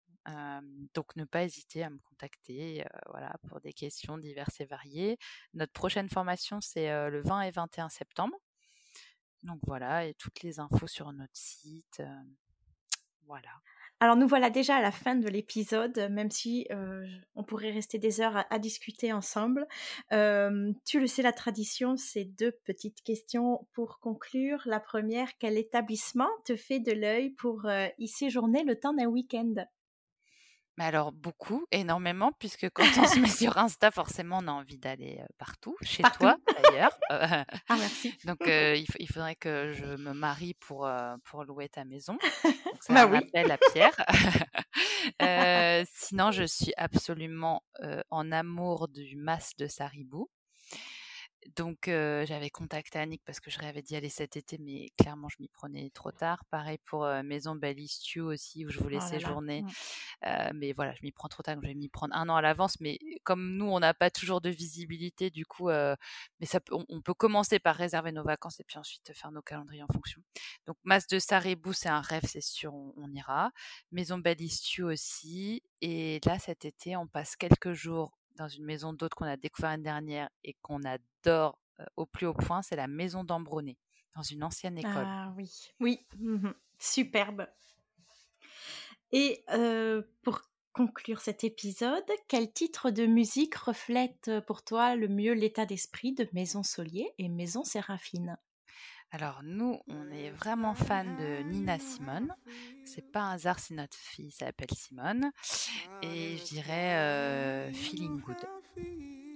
[0.93, 5.19] donc ne pas hésiter à me contacter voilà, pour des questions diverses et variées.
[5.53, 8.37] Notre prochaine formation, c'est le 20 et 21 septembre.
[9.45, 12.03] Donc voilà, et toutes les infos sur notre site.
[13.29, 13.53] voilà.
[14.01, 16.67] Alors nous voilà déjà à la fin de l'épisode, même si
[17.35, 19.67] on pourrait rester des heures à, discuter ensemble.
[20.11, 24.61] tu le sais, la tradition, c'est deux petites questions pour conclure.
[24.67, 27.67] La première, quel établissement te fait de l'œil pour
[27.99, 29.55] y séjourner le temps d'un week-end?
[30.77, 34.79] Mais alors beaucoup, énormément, puisque quand on se met sur Insta, forcément, on a envie
[34.79, 36.97] d'aller partout, chez toi d'ailleurs.
[37.11, 38.17] ah, merci.
[38.25, 40.89] Donc il, il, faudrait que je me marie pour,
[41.25, 42.17] pour louer ta maison.
[42.45, 43.19] Donc, ça bah oui.
[43.35, 43.95] à Pierre.
[45.89, 47.63] sinon, je suis absolument
[48.11, 50.29] en amour du mas de Saribou.
[51.57, 55.37] Donc j'avais contacté Annick parce que je rêvais d'y aller cet été, mais clairement je
[55.41, 56.45] m'y prenais trop tard.
[56.51, 60.51] Pareil pour Maison Ballistu aussi où je voulais oh séjourner, mmh.
[60.55, 62.43] mais voilà je m'y prends trop tard, donc je vais m'y prendre un an à
[62.43, 62.81] l'avance.
[62.81, 67.15] Mais comme nous on n'a pas toujours de visibilité, du coup, mais ça on, peut
[67.15, 70.23] commencer par réserver nos vacances et puis ensuite faire nos calendriers en fonction.
[70.67, 73.51] Donc Mas de Saribou c'est un rêve, c'est sûr, on, on ira.
[73.93, 75.63] Maison Ballistu aussi.
[75.81, 79.71] Et là cet été on passe quelques jours dans une maison d'hôtes qu'on a découvert
[79.71, 81.59] l'année dernière et qu'on adore
[81.97, 83.77] au plus haut point, c'est la maison d'Ambronay,
[84.15, 85.07] dans une ancienne école.
[85.07, 87.47] Ah oui, oui, mmh superbe.
[89.13, 89.45] Et
[90.23, 90.41] pour
[90.73, 96.29] conclure cet épisode, quel titre de musique reflète pour toi le mieux l'état d'esprit de
[96.33, 98.37] Maison Solier et Maison Séraphine?
[99.15, 102.35] Alors nous, on est vraiment fan de Nina Simone.
[102.85, 105.31] C'est pas un hasard si notre fille s'appelle Simone.
[106.03, 108.45] Et je dirais euh, Feeling Good.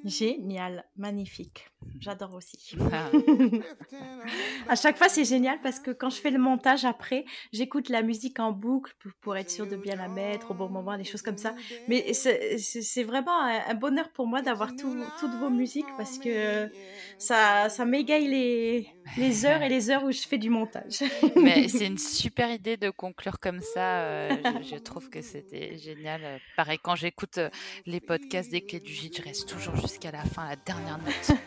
[0.05, 1.70] Génial, magnifique.
[2.01, 2.76] J'adore aussi.
[2.93, 3.11] Ah.
[4.68, 8.03] à chaque fois, c'est génial parce que quand je fais le montage après, j'écoute la
[8.03, 11.22] musique en boucle pour, être sûr de bien la mettre au bon moment, des choses
[11.22, 11.55] comme ça.
[11.89, 16.70] Mais c'est vraiment un, bonheur pour moi d'avoir toutes vos musiques parce que
[17.18, 21.02] ça, ça m'égaye les, les heures et les heures où je fais du montage.
[21.36, 24.00] Mais c'est une super idée de conclure comme ça.
[24.00, 26.40] Euh, je, trouve que c'était génial.
[26.56, 27.50] Pareil, quand j'écoute euh,
[27.86, 31.38] les podcasts des clés du gîte, je reste toujours jusqu'à la fin, la dernière note.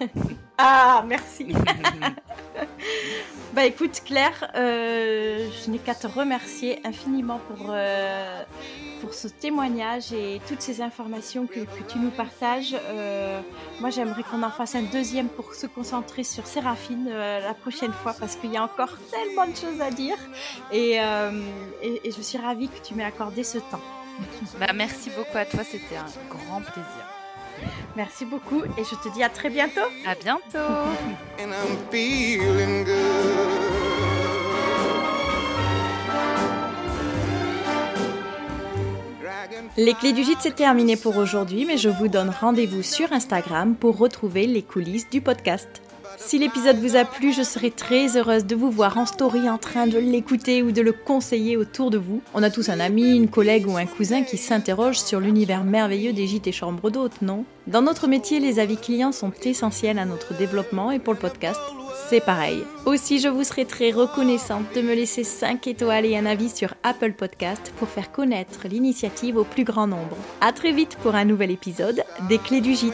[0.57, 1.53] ah, merci.
[3.53, 7.71] bah écoute, Claire, euh, je n'ai qu'à te remercier infiniment pour
[9.01, 12.75] pour ce témoignage et toutes ces informations que, tu nous partages.
[12.75, 13.41] Euh,
[13.79, 17.91] moi, j'aimerais qu'on en fasse un deuxième pour se concentrer sur Séraphine euh, la prochaine
[17.91, 20.17] fois parce qu'il y a encore tellement de choses à dire
[20.73, 21.31] euh,
[21.81, 23.81] et, et, je suis ravie que tu m'aies accordé ce temps.
[24.59, 27.05] Bah, merci beaucoup à toi, c'était un grand plaisir.
[27.95, 29.81] Merci beaucoup et je te dis à très bientôt.
[30.05, 30.59] À bientôt.
[39.77, 43.75] Les clés du gîte, c'est terminé pour aujourd'hui, mais je vous donne rendez-vous sur Instagram
[43.75, 45.81] pour retrouver les coulisses du podcast.
[46.17, 49.57] Si l'épisode vous a plu, je serai très heureuse de vous voir en story en
[49.57, 52.21] train de l'écouter ou de le conseiller autour de vous.
[52.33, 56.13] On a tous un ami, une collègue ou un cousin qui s'interroge sur l'univers merveilleux
[56.13, 57.45] des gîtes et chambres d'hôtes, non?
[57.67, 61.59] Dans notre métier, les avis clients sont essentiels à notre développement et pour le podcast,
[62.09, 62.63] c'est pareil.
[62.85, 66.73] Aussi, je vous serai très reconnaissante de me laisser 5 étoiles et un avis sur
[66.83, 70.17] Apple Podcast pour faire connaître l'initiative au plus grand nombre.
[70.41, 72.93] A très vite pour un nouvel épisode des Clés du Gîte.